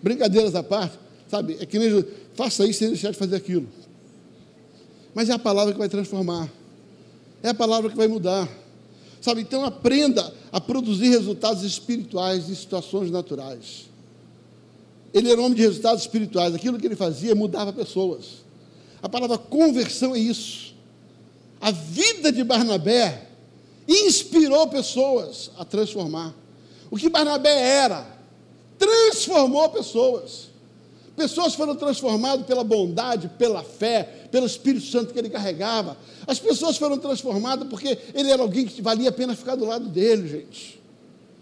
Brincadeiras 0.01 0.55
à 0.55 0.63
parte, 0.63 0.97
sabe? 1.29 1.57
É 1.59 1.65
que 1.67 1.77
nem 1.77 2.03
faça 2.33 2.65
isso 2.65 2.79
sem 2.79 2.87
deixar 2.87 3.11
de 3.11 3.17
fazer 3.17 3.35
aquilo. 3.35 3.67
Mas 5.13 5.29
é 5.29 5.33
a 5.33 5.37
palavra 5.37 5.71
que 5.71 5.77
vai 5.77 5.87
transformar. 5.87 6.49
É 7.43 7.49
a 7.49 7.53
palavra 7.53 7.91
que 7.91 7.95
vai 7.95 8.07
mudar. 8.07 8.49
Sabe? 9.21 9.41
Então 9.41 9.63
aprenda 9.63 10.33
a 10.51 10.59
produzir 10.59 11.09
resultados 11.09 11.63
espirituais 11.63 12.49
em 12.49 12.55
situações 12.55 13.11
naturais. 13.11 13.87
Ele 15.13 15.29
era 15.31 15.39
um 15.39 15.43
homem 15.43 15.57
de 15.57 15.61
resultados 15.61 16.01
espirituais. 16.01 16.55
Aquilo 16.55 16.79
que 16.79 16.87
ele 16.87 16.95
fazia 16.95 17.35
mudava 17.35 17.71
pessoas. 17.71 18.43
A 18.99 19.07
palavra 19.07 19.37
conversão 19.37 20.15
é 20.15 20.19
isso. 20.19 20.70
A 21.61 21.69
vida 21.69 22.31
de 22.31 22.43
Barnabé 22.43 23.27
inspirou 23.87 24.67
pessoas 24.67 25.51
a 25.57 25.63
transformar. 25.63 26.33
O 26.89 26.97
que 26.97 27.07
Barnabé 27.07 27.55
era, 27.61 28.05
transformou 28.79 29.69
pessoas. 29.69 30.49
Pessoas 31.15 31.53
foram 31.53 31.75
transformadas 31.75 32.45
pela 32.47 32.63
bondade, 32.63 33.29
pela 33.37 33.61
fé, 33.61 34.27
pelo 34.31 34.47
Espírito 34.47 34.85
Santo 34.87 35.13
que 35.13 35.19
ele 35.19 35.29
carregava. 35.29 35.95
As 36.25 36.39
pessoas 36.39 36.77
foram 36.77 36.97
transformadas 36.97 37.67
porque 37.67 37.97
ele 38.13 38.31
era 38.31 38.41
alguém 38.41 38.65
que 38.65 38.81
valia 38.81 39.09
a 39.09 39.11
pena 39.11 39.35
ficar 39.35 39.55
do 39.55 39.65
lado 39.65 39.87
dele, 39.87 40.27
gente. 40.27 40.81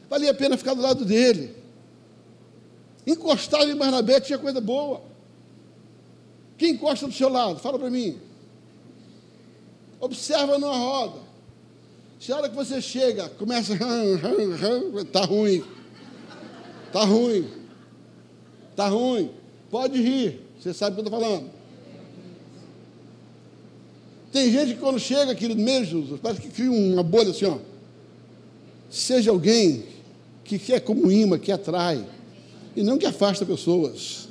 Valia 0.09 0.31
a 0.31 0.33
pena 0.33 0.57
ficar 0.57 0.73
do 0.73 0.81
lado 0.81 1.05
dele. 1.05 1.55
Encostava 3.07 3.65
em 3.65 3.75
Barnabé 3.75 4.19
tinha 4.19 4.37
coisa 4.37 4.59
boa. 4.59 5.01
Quem 6.57 6.71
encosta 6.71 7.07
do 7.07 7.13
seu 7.13 7.29
lado? 7.29 7.59
Fala 7.59 7.79
para 7.79 7.89
mim. 7.89 8.19
Observa 9.99 10.57
numa 10.57 10.77
roda. 10.77 11.19
Se 12.19 12.31
a 12.31 12.37
hora 12.37 12.49
que 12.49 12.55
você 12.55 12.81
chega, 12.81 13.29
começa. 13.29 13.73
Está 13.73 15.25
ruim. 15.25 15.63
Está 16.87 17.05
ruim. 17.05 17.47
Está 18.71 18.87
ruim. 18.87 19.31
Pode 19.69 20.01
rir. 20.01 20.41
Você 20.59 20.73
sabe 20.73 20.91
o 20.91 20.95
que 20.95 21.01
eu 21.01 21.05
estou 21.05 21.19
falando. 21.19 21.49
Tem 24.31 24.51
gente 24.51 24.73
que 24.73 24.79
quando 24.79 24.99
chega, 24.99 25.33
querido, 25.33 25.59
mesmo, 25.59 26.17
parece 26.19 26.41
que 26.41 26.49
cria 26.49 26.71
uma 26.71 27.01
bolha 27.01 27.31
assim, 27.31 27.45
ó. 27.45 27.57
Seja 28.89 29.31
alguém 29.31 29.85
que 30.43 30.73
é 30.73 30.79
como 30.79 31.11
imã, 31.11 31.37
que 31.37 31.51
atrai, 31.51 32.05
e 32.75 32.83
não 32.83 32.97
que 32.97 33.05
afasta 33.05 33.45
pessoas. 33.45 34.27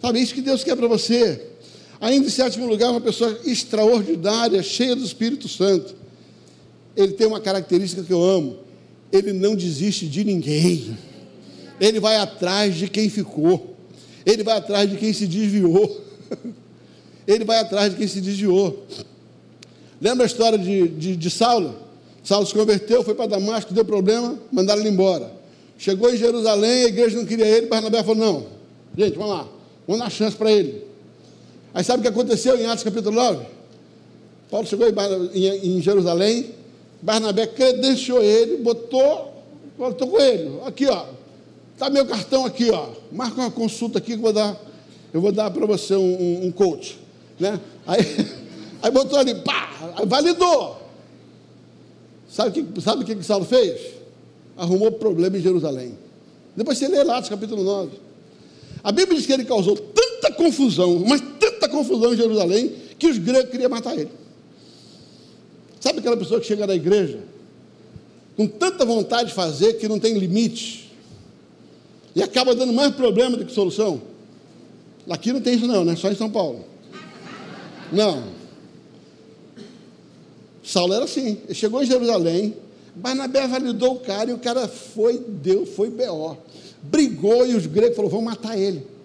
Sabe, 0.00 0.18
é 0.18 0.22
isso 0.22 0.34
que 0.34 0.42
Deus 0.42 0.62
quer 0.62 0.76
para 0.76 0.86
você. 0.86 1.55
Ainda 2.00 2.26
em 2.26 2.30
sétimo 2.30 2.66
lugar, 2.66 2.90
uma 2.90 3.00
pessoa 3.00 3.38
extraordinária, 3.44 4.62
cheia 4.62 4.94
do 4.94 5.04
Espírito 5.04 5.48
Santo 5.48 6.06
ele 6.96 7.12
tem 7.12 7.26
uma 7.26 7.40
característica 7.40 8.02
que 8.02 8.12
eu 8.12 8.24
amo: 8.24 8.56
ele 9.12 9.32
não 9.32 9.54
desiste 9.54 10.06
de 10.06 10.24
ninguém. 10.24 10.96
Ele 11.78 12.00
vai 12.00 12.16
atrás 12.16 12.74
de 12.74 12.88
quem 12.88 13.10
ficou. 13.10 13.76
Ele 14.24 14.42
vai 14.42 14.56
atrás 14.56 14.90
de 14.90 14.96
quem 14.96 15.12
se 15.12 15.26
desviou. 15.26 16.04
Ele 17.28 17.44
vai 17.44 17.58
atrás 17.58 17.90
de 17.90 17.96
quem 17.96 18.06
se 18.06 18.20
desviou. 18.20 18.86
Lembra 20.00 20.24
a 20.24 20.26
história 20.26 20.56
de, 20.56 20.86
de, 20.88 21.16
de 21.16 21.30
Saulo? 21.30 21.74
Saulo 22.22 22.46
se 22.46 22.54
converteu, 22.54 23.02
foi 23.02 23.16
para 23.16 23.26
Damasco, 23.26 23.74
deu 23.74 23.84
problema, 23.84 24.38
mandaram 24.52 24.80
ele 24.80 24.90
embora. 24.90 25.32
Chegou 25.76 26.12
em 26.12 26.16
Jerusalém, 26.16 26.84
a 26.84 26.88
igreja 26.88 27.16
não 27.16 27.26
queria 27.26 27.46
ele, 27.46 27.66
Barnabé 27.66 28.00
falou: 28.04 28.16
não, 28.16 28.46
gente, 28.96 29.18
vamos 29.18 29.32
lá, 29.32 29.48
vamos 29.88 30.02
dar 30.02 30.10
chance 30.10 30.36
para 30.36 30.52
ele. 30.52 30.85
Aí 31.76 31.84
sabe 31.84 31.98
o 31.98 32.02
que 32.02 32.08
aconteceu 32.08 32.58
em 32.58 32.64
Atos 32.64 32.82
capítulo 32.82 33.14
9? 33.14 33.44
Paulo 34.50 34.66
chegou 34.66 34.88
em, 35.34 35.82
Jerusalém, 35.82 36.54
Barnabé 37.02 37.46
credenciou 37.48 38.22
ele, 38.22 38.56
botou, 38.56 39.34
estou 39.90 40.08
com 40.08 40.18
ele, 40.18 40.58
aqui 40.64 40.86
ó, 40.86 41.04
está 41.74 41.90
meu 41.90 42.06
cartão 42.06 42.46
aqui 42.46 42.70
ó, 42.70 42.86
marca 43.12 43.42
uma 43.42 43.50
consulta 43.50 43.98
aqui 43.98 44.12
que 44.12 44.14
eu 44.14 44.22
vou 44.22 44.32
dar, 44.32 44.58
eu 45.12 45.20
vou 45.20 45.30
dar 45.30 45.50
para 45.50 45.66
você 45.66 45.94
um, 45.94 46.46
um, 46.46 46.50
coach, 46.50 46.98
né? 47.38 47.60
Aí, 47.86 48.00
aí 48.80 48.90
botou 48.90 49.18
ali, 49.18 49.34
pá, 49.34 49.68
validou. 50.06 50.80
Sabe 52.30 52.58
o 52.58 52.64
que, 52.64 52.80
sabe 52.80 53.04
que, 53.04 53.16
que 53.16 53.22
Saulo 53.22 53.44
fez? 53.44 53.92
Arrumou 54.56 54.92
problema 54.92 55.36
em 55.36 55.42
Jerusalém. 55.42 55.94
Depois 56.56 56.78
você 56.78 56.88
lê 56.88 57.04
lá, 57.04 57.22
capítulo 57.22 57.62
9. 57.62 57.90
A 58.82 58.90
Bíblia 58.90 59.18
diz 59.18 59.26
que 59.26 59.32
ele 59.34 59.44
causou 59.44 59.76
tanta 59.76 60.32
confusão, 60.32 61.04
mas 61.06 61.20
tanta 61.56 61.68
confusão 61.68 62.12
em 62.12 62.16
Jerusalém, 62.16 62.72
que 62.98 63.08
os 63.08 63.18
gregos 63.18 63.50
queriam 63.50 63.70
matar 63.70 63.94
ele. 63.98 64.10
Sabe 65.80 65.98
aquela 65.98 66.16
pessoa 66.16 66.40
que 66.40 66.46
chega 66.46 66.66
na 66.66 66.74
igreja 66.74 67.20
com 68.36 68.46
tanta 68.46 68.84
vontade 68.84 69.30
de 69.30 69.34
fazer 69.34 69.74
que 69.74 69.88
não 69.88 69.98
tem 69.98 70.18
limite 70.18 70.92
e 72.14 72.22
acaba 72.22 72.54
dando 72.54 72.72
mais 72.72 72.94
problema 72.94 73.36
do 73.36 73.44
que 73.44 73.52
solução? 73.52 74.00
Aqui 75.08 75.32
não 75.32 75.40
tem 75.40 75.54
isso 75.54 75.66
não, 75.66 75.84
né? 75.84 75.94
Só 75.96 76.10
em 76.10 76.16
São 76.16 76.30
Paulo. 76.30 76.64
Não. 77.92 78.24
Saulo 80.62 80.94
era 80.94 81.04
assim. 81.04 81.38
Ele 81.44 81.54
chegou 81.54 81.82
em 81.82 81.86
Jerusalém, 81.86 82.56
Barnabé 82.94 83.46
validou 83.46 83.94
o 83.94 84.00
cara 84.00 84.30
e 84.30 84.34
o 84.34 84.38
cara 84.38 84.66
foi, 84.66 85.18
deu, 85.18 85.64
foi 85.64 85.90
B.O. 85.90 86.36
Brigou 86.82 87.46
e 87.46 87.54
os 87.54 87.66
gregos 87.66 87.94
falaram: 87.94 88.10
vamos 88.10 88.26
matar 88.26 88.58
ele. 88.58 88.95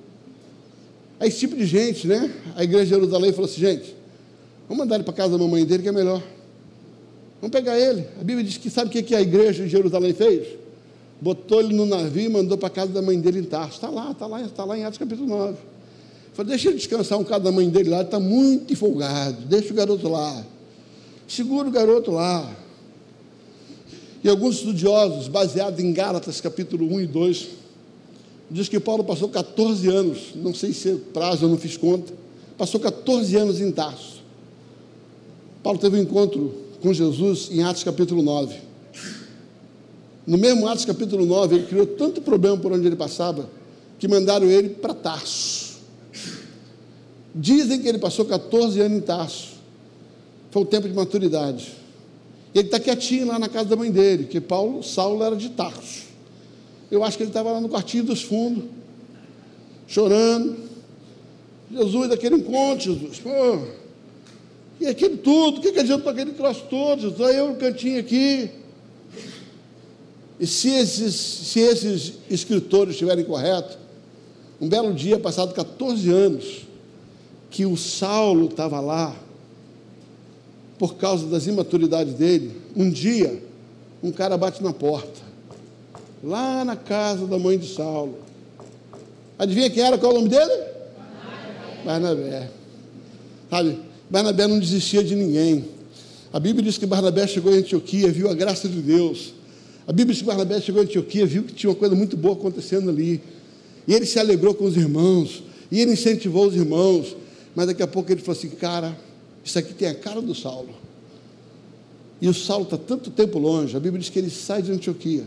Aí 1.22 1.28
esse 1.28 1.38
tipo 1.38 1.56
de 1.56 1.68
gente, 1.68 2.08
né? 2.08 2.34
A 2.56 2.64
igreja 2.64 2.86
de 2.86 2.90
Jerusalém 2.90 3.32
falou 3.32 3.48
assim: 3.48 3.62
gente, 3.62 3.96
vamos 4.68 4.84
mandar 4.84 4.96
ele 4.96 5.04
para 5.04 5.14
casa 5.14 5.34
da 5.34 5.38
mamãe 5.38 5.64
dele 5.64 5.84
que 5.84 5.90
é 5.90 5.92
melhor. 5.92 6.22
Vamos 7.40 7.56
pegar 7.56 7.78
ele. 7.78 8.08
A 8.20 8.24
Bíblia 8.24 8.44
diz 8.44 8.58
que 8.58 8.72
sabe 8.72 8.90
o 8.90 9.04
que 9.04 9.14
a 9.14 9.22
igreja 9.22 9.64
de 9.64 9.70
Jerusalém 9.70 10.16
fez? 10.16 10.48
Botou 11.22 11.60
ele 11.60 11.76
no 11.76 11.86
navio 11.86 12.24
e 12.24 12.30
mandou 12.30 12.58
para 12.58 12.70
a 12.70 12.72
casa 12.72 12.92
da 12.92 13.04
mãe 13.04 13.20
dele 13.20 13.38
em 13.38 13.44
Tarso. 13.44 13.76
Está 13.76 13.90
lá, 13.92 14.10
está 14.10 14.26
lá, 14.26 14.42
está 14.42 14.66
lá 14.66 14.76
em 14.76 14.84
Atos 14.84 14.98
capítulo 14.98 15.28
9. 15.28 15.58
Falei, 16.34 16.50
deixa 16.50 16.70
ele 16.70 16.78
descansar 16.78 17.20
um 17.20 17.24
bocado 17.24 17.44
da 17.44 17.52
mãe 17.52 17.70
dele 17.70 17.92
lá, 17.92 17.98
ele 17.98 18.06
está 18.06 18.20
muito 18.20 18.74
empolgado. 18.74 19.46
Deixa 19.46 19.72
o 19.72 19.76
garoto 19.76 20.10
lá. 20.10 20.44
Segura 21.28 21.68
o 21.68 21.72
garoto 21.72 22.10
lá. 22.10 22.52
E 24.24 24.30
alguns 24.30 24.56
estudiosos, 24.56 25.28
baseados 25.28 25.80
em 25.80 25.94
Gálatas, 25.94 26.42
capítulo 26.42 26.92
1 26.96 27.02
e 27.02 27.06
2, 27.06 27.48
diz 28.52 28.68
que 28.68 28.80
Paulo 28.82 29.04
passou 29.04 29.30
14 29.30 29.88
anos, 29.88 30.20
não 30.36 30.54
sei 30.54 30.74
se 30.74 30.90
é 30.90 30.96
prazo, 31.14 31.46
eu 31.46 31.50
não 31.50 31.58
fiz 31.58 31.78
conta, 31.78 32.14
passou 32.58 32.80
14 32.82 33.36
anos 33.38 33.62
em 33.62 33.72
Tarso. 33.72 34.22
Paulo 35.64 35.80
teve 35.80 35.98
um 35.98 36.02
encontro 36.02 36.54
com 36.82 36.94
Jesus 36.94 37.50
em 37.50 37.64
Atos 37.64 37.84
capítulo 37.84 38.22
9. 38.22 38.56
No 40.28 40.38
mesmo 40.38 40.68
Atos 40.68 40.84
capítulo 40.84 41.26
9, 41.26 41.56
ele 41.56 41.66
criou 41.66 41.88
tanto 41.88 42.22
problema 42.22 42.58
por 42.58 42.74
onde 42.74 42.86
ele 42.86 42.96
passava, 42.98 43.50
que 43.98 44.08
mandaram 44.08 44.48
ele 44.48 44.70
para 44.70 44.94
Tarso. 44.94 45.80
Dizem 47.34 47.82
que 47.82 47.88
ele 47.88 48.00
passou 48.00 48.26
14 48.26 48.82
anos 48.82 48.98
em 48.98 49.02
Tarso. 49.02 49.52
Foi 50.50 50.64
o 50.64 50.66
tempo 50.66 50.90
de 50.90 50.94
maturidade. 50.94 51.72
Ele 52.54 52.66
está 52.66 52.80
quietinho 52.80 53.28
lá 53.28 53.40
na 53.40 53.48
casa 53.48 53.70
da 53.70 53.76
mãe 53.78 53.90
dele, 53.90 54.26
que 54.26 54.42
Paulo, 54.42 54.84
Saulo 54.84 55.24
era 55.24 55.38
de 55.38 55.50
Tarso. 55.50 56.11
Eu 56.92 57.04
acho 57.04 57.18
que 57.18 57.24
ele 57.24 57.30
estava 57.30 57.52
lá 57.52 57.62
no 57.62 57.70
quartinho 57.70 58.04
dos 58.04 58.22
fundos, 58.22 58.66
chorando. 59.88 60.58
Jesus, 61.72 62.10
daquele 62.10 62.36
encontro, 62.36 62.94
Jesus. 62.94 63.20
Pô, 63.20 63.66
e 64.82 64.88
aquilo 64.88 65.16
tudo, 65.18 65.60
o 65.60 65.62
que, 65.62 65.72
que 65.72 65.80
adianta 65.80 66.10
aquele 66.10 66.34
troço 66.34 66.66
todo? 66.70 67.02
Jesus? 67.02 67.22
Aí 67.22 67.38
eu 67.38 67.50
no 67.50 67.56
cantinho 67.56 68.00
aqui. 68.00 68.50
E 70.40 70.48
se 70.48 70.70
esses, 70.70 71.14
se 71.14 71.60
esses 71.60 72.14
escritores 72.30 72.96
estiverem 72.96 73.24
corretos, 73.24 73.78
um 74.60 74.68
belo 74.68 74.92
dia, 74.92 75.20
passado 75.20 75.54
14 75.54 76.10
anos, 76.10 76.62
que 77.52 77.66
o 77.66 77.78
Saulo 77.78 78.48
estava 78.48 78.80
lá, 78.80 79.16
por 80.80 80.96
causa 80.96 81.28
das 81.28 81.46
imaturidades 81.46 82.16
dele, 82.16 82.60
um 82.76 82.90
dia, 82.90 83.44
um 84.02 84.12
cara 84.12 84.36
bate 84.36 84.64
na 84.64 84.74
porta, 84.74 85.22
lá 86.24 86.64
na 86.64 86.76
casa 86.76 87.26
da 87.26 87.38
mãe 87.38 87.58
de 87.58 87.74
Saulo. 87.74 88.20
Adivinha 89.38 89.70
quem 89.70 89.84
era? 89.84 89.98
Qual 89.98 90.12
é 90.12 90.16
o 90.16 90.18
nome 90.20 90.30
dele? 90.30 90.64
Barnabé. 91.84 92.50
Sabe, 93.50 93.80
Barnabé 94.10 94.48
não 94.48 94.60
desistia 94.60 95.04
de 95.04 95.16
ninguém. 95.16 95.66
A 96.32 96.40
Bíblia 96.40 96.64
diz 96.64 96.78
que 96.78 96.86
Barnabé 96.86 97.28
chegou 97.28 97.54
em 97.54 97.58
Antioquia, 97.58 98.12
viu 98.12 98.30
a 98.30 98.34
graça 98.34 98.70
de 98.70 98.82
Deus. 98.82 99.34
A 99.88 99.92
Bíblia 99.92 100.14
diz 100.14 100.22
que 100.22 100.28
Barnabé 100.28 100.62
chegou 100.62 100.82
em 100.82 100.86
Antioquia, 100.86 101.26
viu 101.26 101.44
que 101.44 101.54
tinha 101.54 101.70
uma 101.70 101.76
coisa 101.76 101.96
muito 101.96 102.16
boa 102.16 102.36
acontecendo 102.36 102.90
ali. 102.90 103.22
E 103.88 103.94
ele 103.94 104.06
se 104.06 104.20
alegrou 104.20 104.54
com 104.54 104.66
os 104.66 104.78
irmãos, 104.78 105.44
e 105.72 105.82
ele 105.82 105.94
incentivou 105.94 106.48
os 106.48 106.56
irmãos. 106.56 107.18
Mas 107.56 107.68
daqui 107.68 107.84
a 107.84 107.88
pouco 107.88 108.12
ele 108.12 108.22
falou 108.22 108.38
assim: 108.38 108.50
Cara, 108.50 108.96
isso 109.44 109.58
aqui 109.58 109.74
tem 109.74 109.88
a 109.88 109.96
cara 109.96 110.22
do 110.22 110.34
Saulo. 110.36 110.70
E 112.22 112.30
o 112.30 112.34
Saulo 112.34 112.66
está 112.66 112.78
tanto 112.78 113.10
tempo 113.10 113.40
longe, 113.40 113.76
a 113.76 113.80
Bíblia 113.80 114.00
diz 114.00 114.10
que 114.10 114.20
ele 114.20 114.30
sai 114.30 114.62
de 114.62 114.72
Antioquia. 114.72 115.24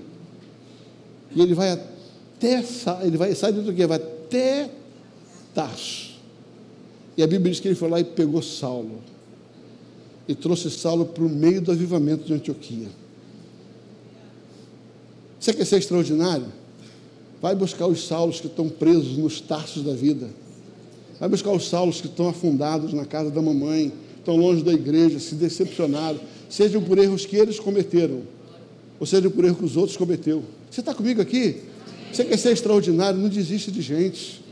E 1.35 1.41
ele 1.41 1.55
vai 1.55 1.73
até, 1.73 2.63
ele 3.03 3.17
vai, 3.17 3.35
sai 3.35 3.53
de 3.53 3.61
Antioquia, 3.61 3.87
vai 3.87 3.99
até 3.99 4.71
Tarso. 5.55 6.15
E 7.17 7.23
a 7.23 7.27
Bíblia 7.27 7.53
diz 7.53 7.61
que 7.61 7.69
ele 7.69 7.75
foi 7.75 7.89
lá 7.89 8.01
e 8.01 8.05
pegou 8.05 8.43
Saulo. 8.43 9.01
E 10.27 10.35
trouxe 10.35 10.71
Saulo 10.71 11.05
para 11.05 11.23
o 11.23 11.29
meio 11.29 11.61
do 11.61 11.71
avivamento 11.71 12.25
de 12.25 12.35
Antioquia. 12.35 12.89
Você 15.39 15.53
quer 15.53 15.65
ser 15.65 15.79
extraordinário? 15.79 16.47
Vai 17.41 17.55
buscar 17.55 17.87
os 17.87 18.07
Saulos 18.07 18.41
que 18.41 18.47
estão 18.47 18.69
presos 18.69 19.19
nos 19.19 19.41
tarsos 19.41 19.85
da 19.85 19.93
vida 19.93 20.29
Vai 21.19 21.29
buscar 21.29 21.53
os 21.53 21.69
Saulos 21.69 22.01
que 22.01 22.07
estão 22.07 22.29
afundados 22.29 22.93
na 22.93 23.05
casa 23.05 23.31
da 23.31 23.41
mamãe, 23.41 23.93
estão 24.19 24.37
longe 24.37 24.63
da 24.63 24.73
igreja, 24.73 25.19
se 25.19 25.35
decepcionaram, 25.35 26.19
sejam 26.49 26.83
por 26.83 26.99
erros 26.99 27.25
que 27.25 27.37
eles 27.37 27.61
cometeram, 27.61 28.23
ou 28.99 29.07
sejam 29.07 29.31
por 29.31 29.45
erros 29.45 29.59
que 29.59 29.65
os 29.65 29.77
outros 29.77 29.97
cometeram. 29.97 30.43
Você 30.75 30.81
está 30.81 30.93
comigo 30.93 31.23
aqui? 31.23 31.61
Você 32.13 32.25
quer 32.25 32.37
ser 32.37 32.51
extraordinário? 32.51 33.21
Não 33.21 33.29
desista 33.29 33.71
de 33.71 33.81
gente. 33.81 34.43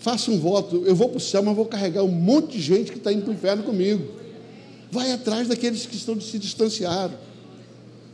Faça 0.00 0.32
um 0.32 0.40
voto. 0.40 0.82
Eu 0.84 0.96
vou 0.96 1.08
para 1.08 1.18
o 1.18 1.20
céu, 1.20 1.44
mas 1.44 1.54
vou 1.54 1.64
carregar 1.64 2.02
um 2.02 2.10
monte 2.10 2.54
de 2.54 2.60
gente 2.60 2.90
que 2.90 2.98
está 2.98 3.12
indo 3.12 3.22
para 3.22 3.30
o 3.30 3.34
inferno 3.34 3.62
comigo. 3.62 4.04
Vai 4.90 5.12
atrás 5.12 5.46
daqueles 5.46 5.86
que 5.86 5.94
estão 5.94 6.20
se 6.20 6.40
distanciar. 6.40 7.08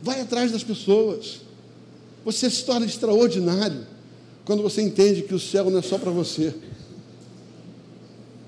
Vai 0.03 0.21
atrás 0.21 0.51
das 0.51 0.63
pessoas. 0.63 1.41
Você 2.23 2.47
se 2.47 2.63
torna 2.63 2.85
extraordinário 2.85 3.79
quando 4.45 4.61
você 4.61 4.83
entende 4.83 5.23
que 5.23 5.33
o 5.33 5.39
céu 5.39 5.71
não 5.71 5.79
é 5.79 5.81
só 5.81 5.97
para 5.97 6.11
você. 6.11 6.53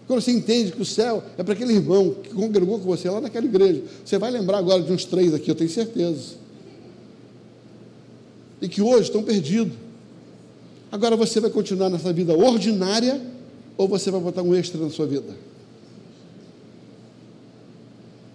Quando 0.06 0.22
você 0.22 0.32
entende 0.32 0.72
que 0.72 0.84
o 0.84 0.86
céu 0.86 1.24
é 1.36 1.42
para 1.42 1.56
aquele 1.56 1.74
irmão 1.74 2.12
que 2.12 2.30
congregou 2.30 2.78
com 2.78 2.86
você 2.86 3.10
lá 3.10 3.20
naquela 3.20 3.48
igreja. 3.48 3.82
Você 4.06 4.20
vai 4.20 4.30
lembrar 4.30 4.60
agora 4.60 4.84
de 4.84 4.94
uns 4.94 5.04
três 5.04 5.34
aqui, 5.34 5.50
eu 5.50 5.56
tenho 5.56 5.72
certeza. 5.72 6.46
E 8.62 8.68
que 8.68 8.82
hoje 8.82 9.04
estão 9.04 9.24
perdidos. 9.24 9.74
Agora 10.92 11.16
você 11.16 11.40
vai 11.40 11.50
continuar 11.50 11.90
nessa 11.90 12.12
vida 12.14 12.36
ordinária 12.36 13.22
ou 13.78 13.88
você 13.88 14.10
vai 14.10 14.20
botar 14.20 14.42
um 14.42 14.56
extra 14.56 14.82
na 14.82 14.90
sua 14.90 15.06
vida? 15.06 15.36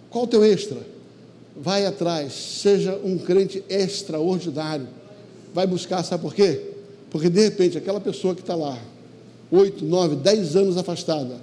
Qual 0.09 0.25
o 0.25 0.27
teu 0.27 0.43
extra? 0.43 0.77
Vai 1.55 1.85
atrás, 1.85 2.33
seja 2.33 2.99
um 3.03 3.17
crente 3.17 3.63
extraordinário. 3.67 4.87
Vai 5.53 5.67
buscar, 5.67 6.03
sabe 6.03 6.21
por 6.23 6.33
quê? 6.33 6.61
Porque 7.09 7.29
de 7.29 7.41
repente 7.41 7.77
aquela 7.77 7.99
pessoa 7.99 8.33
que 8.33 8.41
está 8.41 8.55
lá, 8.55 8.79
oito, 9.51 9.83
nove, 9.83 10.15
dez 10.15 10.55
anos 10.55 10.77
afastada, 10.77 11.37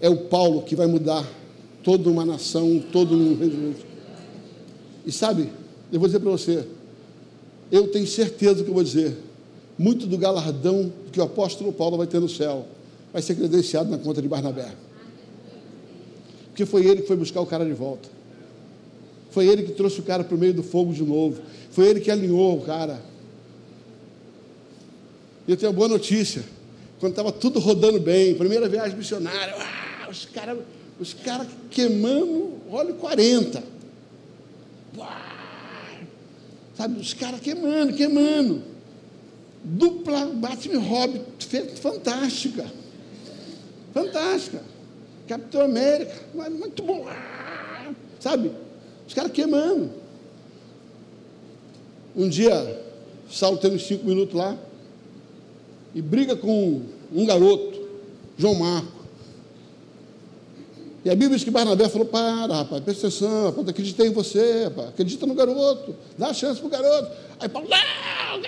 é 0.00 0.08
o 0.08 0.16
Paulo 0.16 0.62
que 0.62 0.76
vai 0.76 0.86
mudar 0.86 1.28
toda 1.82 2.08
uma 2.10 2.24
nação, 2.24 2.82
todo 2.92 3.14
um 3.14 3.36
regimento. 3.36 3.84
E 5.06 5.10
sabe, 5.10 5.48
eu 5.92 5.98
vou 5.98 6.08
dizer 6.08 6.20
para 6.20 6.30
você, 6.30 6.64
eu 7.72 7.88
tenho 7.88 8.06
certeza 8.06 8.56
do 8.56 8.64
que 8.64 8.70
eu 8.70 8.74
vou 8.74 8.84
dizer, 8.84 9.16
muito 9.76 10.06
do 10.06 10.16
galardão 10.16 10.92
que 11.10 11.18
o 11.18 11.22
apóstolo 11.24 11.72
Paulo 11.72 11.96
vai 11.96 12.06
ter 12.06 12.20
no 12.20 12.28
céu 12.28 12.66
vai 13.12 13.20
ser 13.20 13.34
credenciado 13.34 13.90
na 13.90 13.98
conta 13.98 14.22
de 14.22 14.28
Barnabé. 14.28 14.72
Porque 16.48 16.64
foi 16.64 16.86
ele 16.86 17.02
que 17.02 17.06
foi 17.06 17.16
buscar 17.16 17.40
o 17.40 17.46
cara 17.46 17.64
de 17.64 17.72
volta. 17.72 18.08
Foi 19.30 19.46
ele 19.46 19.62
que 19.62 19.72
trouxe 19.72 20.00
o 20.00 20.02
cara 20.02 20.24
para 20.24 20.34
o 20.34 20.38
meio 20.38 20.54
do 20.54 20.62
fogo 20.62 20.92
de 20.92 21.02
novo. 21.02 21.40
Foi 21.70 21.86
ele 21.86 22.00
que 22.00 22.10
alinhou 22.10 22.58
o 22.58 22.62
cara. 22.62 23.02
E 25.46 25.50
eu 25.50 25.56
tenho 25.56 25.72
uma 25.72 25.76
boa 25.76 25.88
notícia. 25.88 26.42
Quando 27.00 27.12
estava 27.12 27.32
tudo 27.32 27.58
rodando 27.58 27.98
bem, 27.98 28.34
primeira 28.34 28.68
viagem 28.68 28.96
missionária, 28.96 29.54
ah, 29.58 30.08
os 30.10 30.24
caras 30.26 30.58
os 31.00 31.14
cara 31.14 31.46
queimando 31.70 32.52
óleo 32.70 32.94
40. 32.94 33.62
Sabe, 36.82 37.00
os 37.00 37.14
caras 37.14 37.38
queimando, 37.38 37.92
queimando. 37.92 38.60
Dupla 39.62 40.26
Batman 40.26 40.80
Hobby, 40.80 41.22
fantástica. 41.80 42.66
Fantástica. 43.94 44.60
Capitão 45.28 45.60
América, 45.60 46.12
muito 46.34 46.82
bom. 46.82 47.06
Sabe, 48.18 48.50
os 49.06 49.14
caras 49.14 49.30
queimando. 49.30 49.92
Um 52.16 52.28
dia, 52.28 52.84
Saulo 53.30 53.58
tem 53.58 53.72
uns 53.72 53.86
cinco 53.86 54.04
minutos 54.04 54.34
lá, 54.34 54.58
e 55.94 56.02
briga 56.02 56.34
com 56.34 56.82
um 57.12 57.24
garoto, 57.24 57.80
João 58.36 58.56
Marco. 58.56 59.01
E 61.04 61.10
a 61.10 61.14
Bíblia 61.14 61.36
diz 61.36 61.44
que 61.44 61.50
Barnabé 61.50 61.88
falou: 61.88 62.06
para, 62.06 62.54
rapaz, 62.54 62.82
presta 62.82 63.08
atenção, 63.08 63.46
rapaz, 63.46 63.68
acreditei 63.68 64.06
em 64.06 64.12
você, 64.12 64.64
rapaz, 64.64 64.88
acredita 64.90 65.26
no 65.26 65.34
garoto, 65.34 65.94
dá 66.16 66.28
a 66.28 66.34
chance 66.34 66.60
para 66.60 66.66
o 66.66 66.70
garoto. 66.70 67.10
Aí 67.40 67.48
Paulo, 67.48 67.68
não, 67.68 68.38
não, 68.38 68.42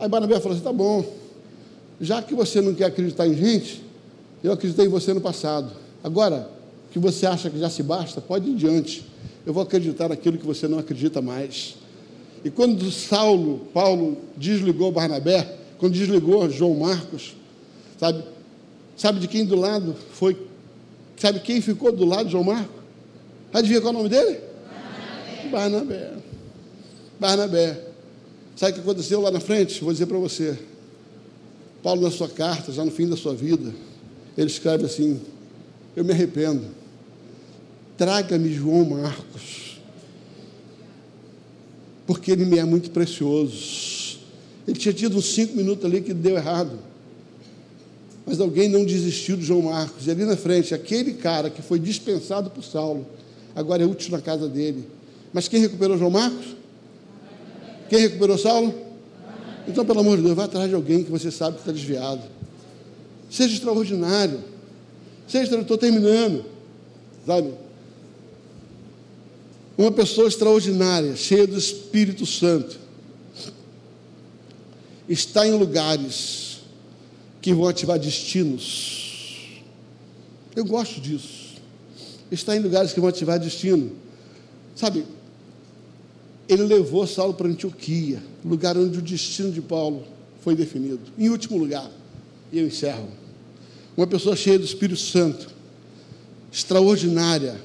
Aí 0.00 0.08
Barnabé 0.08 0.40
falou 0.40 0.56
assim: 0.56 0.64
tá 0.64 0.72
bom, 0.72 1.04
já 2.00 2.22
que 2.22 2.34
você 2.34 2.60
não 2.60 2.74
quer 2.74 2.86
acreditar 2.86 3.26
em 3.26 3.34
gente, 3.34 3.82
eu 4.42 4.52
acreditei 4.52 4.86
em 4.86 4.88
você 4.88 5.12
no 5.12 5.20
passado. 5.20 5.70
Agora, 6.02 6.48
que 6.90 6.98
você 6.98 7.26
acha 7.26 7.48
que 7.48 7.58
já 7.58 7.70
se 7.70 7.82
basta, 7.82 8.20
pode 8.20 8.50
ir 8.50 8.54
diante. 8.54 9.04
Eu 9.46 9.52
vou 9.52 9.62
acreditar 9.62 10.08
naquilo 10.08 10.38
que 10.38 10.46
você 10.46 10.66
não 10.66 10.78
acredita 10.78 11.22
mais. 11.22 11.76
E 12.44 12.50
quando 12.50 12.90
Saulo, 12.90 13.68
Paulo 13.72 14.18
desligou 14.36 14.90
Barnabé, 14.90 15.58
quando 15.78 15.92
desligou 15.92 16.48
João 16.50 16.74
Marcos, 16.74 17.34
sabe? 17.98 18.24
Sabe 18.96 19.20
de 19.20 19.28
quem 19.28 19.44
do 19.44 19.56
lado 19.56 19.96
foi 20.12 20.36
Sabe 21.16 21.40
quem 21.40 21.60
ficou 21.60 21.92
do 21.92 22.04
lado 22.04 22.26
de 22.26 22.32
João 22.32 22.44
Marcos? 22.44 22.82
Adivinha 23.52 23.80
qual 23.80 23.92
é 23.92 23.96
o 23.96 23.98
nome 23.98 24.08
dele? 24.08 24.40
Barnabé. 25.50 26.12
Barnabé. 27.20 27.80
Sabe 28.56 28.72
o 28.72 28.74
que 28.76 28.80
aconteceu 28.80 29.20
lá 29.20 29.30
na 29.30 29.40
frente? 29.40 29.82
Vou 29.82 29.92
dizer 29.92 30.06
para 30.06 30.18
você. 30.18 30.58
Paulo, 31.82 32.00
na 32.00 32.10
sua 32.10 32.28
carta, 32.28 32.72
já 32.72 32.84
no 32.84 32.90
fim 32.90 33.08
da 33.08 33.16
sua 33.16 33.34
vida, 33.34 33.72
ele 34.36 34.46
escreve 34.46 34.86
assim: 34.86 35.20
Eu 35.96 36.04
me 36.04 36.12
arrependo. 36.12 36.64
Traga-me 37.96 38.52
João 38.52 38.84
Marcos, 38.84 39.80
porque 42.06 42.32
ele 42.32 42.44
me 42.44 42.58
é 42.58 42.64
muito 42.64 42.90
precioso. 42.90 44.18
Ele 44.66 44.78
tinha 44.78 44.94
tido 44.94 45.18
uns 45.18 45.34
cinco 45.34 45.56
minutos 45.56 45.84
ali 45.84 46.00
que 46.00 46.14
deu 46.14 46.36
errado. 46.36 46.78
Mas 48.24 48.40
alguém 48.40 48.68
não 48.68 48.84
desistiu 48.84 49.36
de 49.36 49.44
João 49.44 49.62
Marcos. 49.62 50.06
E 50.06 50.10
ali 50.10 50.24
na 50.24 50.36
frente, 50.36 50.74
aquele 50.74 51.14
cara 51.14 51.50
que 51.50 51.60
foi 51.60 51.78
dispensado 51.78 52.50
por 52.50 52.62
Saulo, 52.62 53.06
agora 53.54 53.82
é 53.82 53.86
útil 53.86 54.12
na 54.12 54.20
casa 54.20 54.48
dele. 54.48 54.86
Mas 55.32 55.48
quem 55.48 55.60
recuperou 55.60 55.98
João 55.98 56.10
Marcos? 56.10 56.56
Quem 57.88 58.00
recuperou 58.00 58.38
Saulo? 58.38 58.74
Então, 59.66 59.84
pelo 59.84 60.00
amor 60.00 60.16
de 60.16 60.22
Deus, 60.22 60.34
vá 60.34 60.44
atrás 60.44 60.68
de 60.68 60.74
alguém 60.74 61.04
que 61.04 61.10
você 61.10 61.30
sabe 61.30 61.56
que 61.56 61.62
está 61.62 61.72
desviado. 61.72 62.22
Seja 63.30 63.54
extraordinário. 63.54 64.40
Seja, 65.26 65.56
estou 65.58 65.78
terminando. 65.78 66.44
Sabe? 67.26 67.52
Uma 69.76 69.90
pessoa 69.90 70.28
extraordinária, 70.28 71.16
cheia 71.16 71.46
do 71.46 71.56
Espírito 71.56 72.26
Santo, 72.26 72.78
está 75.08 75.46
em 75.46 75.52
lugares 75.52 76.51
que 77.42 77.52
vão 77.52 77.66
ativar 77.66 77.98
destinos. 77.98 79.60
Eu 80.54 80.64
gosto 80.64 81.00
disso. 81.00 81.56
Está 82.30 82.56
em 82.56 82.60
lugares 82.60 82.92
que 82.92 83.00
vão 83.00 83.08
ativar 83.08 83.38
destino. 83.38 83.90
Sabe, 84.76 85.04
ele 86.48 86.62
levou 86.62 87.06
Saulo 87.06 87.34
para 87.34 87.48
Antioquia, 87.48 88.22
lugar 88.44 88.78
onde 88.78 88.98
o 88.98 89.02
destino 89.02 89.50
de 89.50 89.60
Paulo 89.60 90.04
foi 90.40 90.54
definido. 90.54 91.00
Em 91.18 91.28
último 91.28 91.58
lugar, 91.58 91.90
e 92.52 92.58
eu 92.58 92.66
encerro. 92.66 93.08
Uma 93.96 94.06
pessoa 94.06 94.36
cheia 94.36 94.58
do 94.58 94.64
Espírito 94.64 95.00
Santo, 95.00 95.50
extraordinária, 96.50 97.60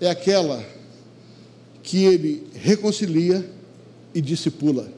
é 0.00 0.08
aquela 0.08 0.64
que 1.82 2.04
ele 2.04 2.46
reconcilia 2.54 3.48
e 4.14 4.20
discipula. 4.20 4.90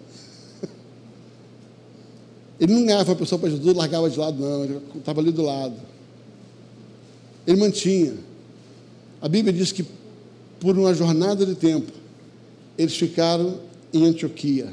Ele 2.63 2.75
não 2.75 2.87
ganhava 2.87 3.11
a 3.11 3.17
pessoa 3.17 3.41
para 3.41 3.51
Jesus, 3.51 3.77
largava 3.77 4.09
de 4.09 4.17
lado, 4.17 4.41
não, 4.41 4.63
ele 4.63 4.81
estava 4.97 5.21
ali 5.21 5.33
do 5.33 5.43
lado. 5.43 5.75
Ele 7.45 7.57
mantinha. 7.59 8.15
A 9.21 9.29
Bíblia 9.29 9.53
diz 9.53 9.73
que 9.73 9.85
por 10.61 10.79
uma 10.79 10.95
jornada 10.95 11.45
de 11.45 11.57
tempo, 11.57 11.91
eles 12.79 12.97
ficaram 12.97 13.59
em 13.93 14.07
Antioquia. 14.07 14.73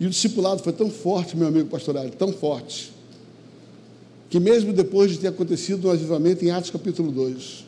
E 0.00 0.06
o 0.06 0.08
discipulado 0.08 0.62
foi 0.62 0.72
tão 0.72 0.88
forte, 0.88 1.36
meu 1.36 1.48
amigo 1.48 1.68
pastoral, 1.68 2.08
tão 2.08 2.32
forte, 2.32 2.90
que 4.30 4.40
mesmo 4.40 4.72
depois 4.72 5.10
de 5.10 5.18
ter 5.18 5.28
acontecido 5.28 5.88
um 5.88 5.90
avivamento 5.90 6.46
em 6.46 6.50
Atos 6.50 6.70
capítulo 6.70 7.12
2, 7.12 7.66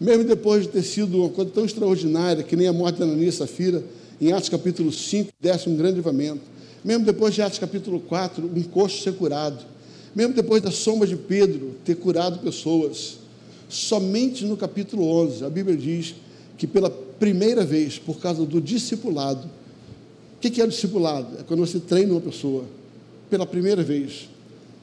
mesmo 0.00 0.24
depois 0.24 0.64
de 0.64 0.70
ter 0.70 0.82
sido 0.82 1.18
uma 1.18 1.28
coisa 1.28 1.48
tão 1.52 1.64
extraordinária, 1.64 2.42
que 2.42 2.56
nem 2.56 2.66
a 2.66 2.72
morte 2.72 2.98
da 2.98 3.04
Ananias 3.04 3.36
Safira, 3.36 3.84
em 4.20 4.32
Atos 4.32 4.48
capítulo 4.48 4.90
5, 4.90 5.30
desce 5.40 5.68
um 5.68 5.76
grande 5.76 6.00
avivamento, 6.00 6.50
mesmo 6.84 7.04
depois 7.04 7.34
de 7.34 7.42
Atos 7.42 7.58
capítulo 7.58 8.00
4, 8.00 8.44
um 8.44 8.62
coxo 8.62 9.02
ser 9.02 9.14
curado, 9.14 9.64
mesmo 10.14 10.34
depois 10.34 10.62
da 10.62 10.70
sombra 10.70 11.06
de 11.06 11.16
Pedro 11.16 11.76
ter 11.84 11.94
curado 11.96 12.38
pessoas, 12.40 13.18
somente 13.68 14.44
no 14.44 14.56
capítulo 14.56 15.06
11, 15.06 15.44
a 15.44 15.50
Bíblia 15.50 15.76
diz 15.76 16.14
que 16.58 16.66
pela 16.66 16.90
primeira 16.90 17.64
vez, 17.64 17.98
por 17.98 18.18
causa 18.18 18.44
do 18.44 18.60
discipulado, 18.60 19.48
o 20.36 20.40
que 20.40 20.60
é 20.60 20.64
o 20.64 20.68
discipulado? 20.68 21.38
É 21.38 21.42
quando 21.44 21.60
você 21.60 21.78
treina 21.78 22.12
uma 22.12 22.20
pessoa. 22.20 22.64
Pela 23.30 23.46
primeira 23.46 23.82
vez, 23.82 24.28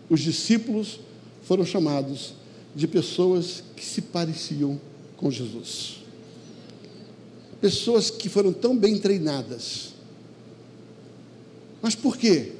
os 0.09 0.21
discípulos 0.21 0.99
foram 1.43 1.65
chamados 1.65 2.33
de 2.75 2.87
pessoas 2.87 3.63
que 3.75 3.85
se 3.85 4.01
pareciam 4.01 4.79
com 5.17 5.29
Jesus. 5.29 5.97
Pessoas 7.59 8.09
que 8.09 8.29
foram 8.29 8.53
tão 8.53 8.75
bem 8.75 8.97
treinadas. 8.97 9.88
Mas 11.81 11.95
por 11.95 12.17
quê? 12.17 12.53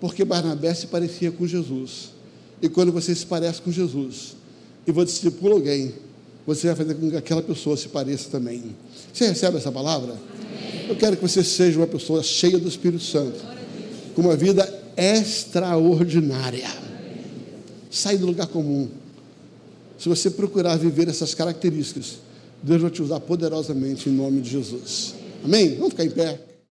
Porque 0.00 0.24
Barnabé 0.24 0.72
se 0.74 0.86
parecia 0.86 1.30
com 1.30 1.46
Jesus. 1.46 2.10
E 2.62 2.68
quando 2.68 2.92
você 2.92 3.14
se 3.14 3.24
parece 3.24 3.60
com 3.62 3.70
Jesus 3.70 4.34
e 4.86 4.92
você 4.92 5.12
discipula 5.12 5.54
alguém, 5.54 5.94
você 6.46 6.68
vai 6.68 6.76
fazer 6.76 6.94
com 6.94 7.10
que 7.10 7.16
aquela 7.16 7.42
pessoa 7.42 7.76
se 7.76 7.88
pareça 7.88 8.28
também. 8.30 8.74
Você 9.12 9.26
recebe 9.26 9.56
essa 9.56 9.70
palavra? 9.70 10.16
Eu 10.88 10.96
quero 10.96 11.16
que 11.16 11.22
você 11.22 11.44
seja 11.44 11.78
uma 11.78 11.86
pessoa 11.86 12.22
cheia 12.22 12.58
do 12.58 12.68
Espírito 12.68 13.04
Santo, 13.04 13.38
com 14.14 14.22
uma 14.22 14.36
vida 14.36 14.68
extraordinária. 14.96 16.68
Sai 17.90 18.18
do 18.18 18.26
lugar 18.26 18.46
comum. 18.46 18.88
Se 19.98 20.08
você 20.08 20.30
procurar 20.30 20.76
viver 20.76 21.08
essas 21.08 21.34
características, 21.34 22.18
Deus 22.62 22.82
vai 22.82 22.90
te 22.90 23.02
usar 23.02 23.20
poderosamente 23.20 24.08
em 24.08 24.12
nome 24.12 24.40
de 24.40 24.50
Jesus. 24.50 25.14
Amém? 25.44 25.74
Vamos 25.76 25.90
ficar 25.90 26.04
em 26.04 26.10
pé. 26.10 26.49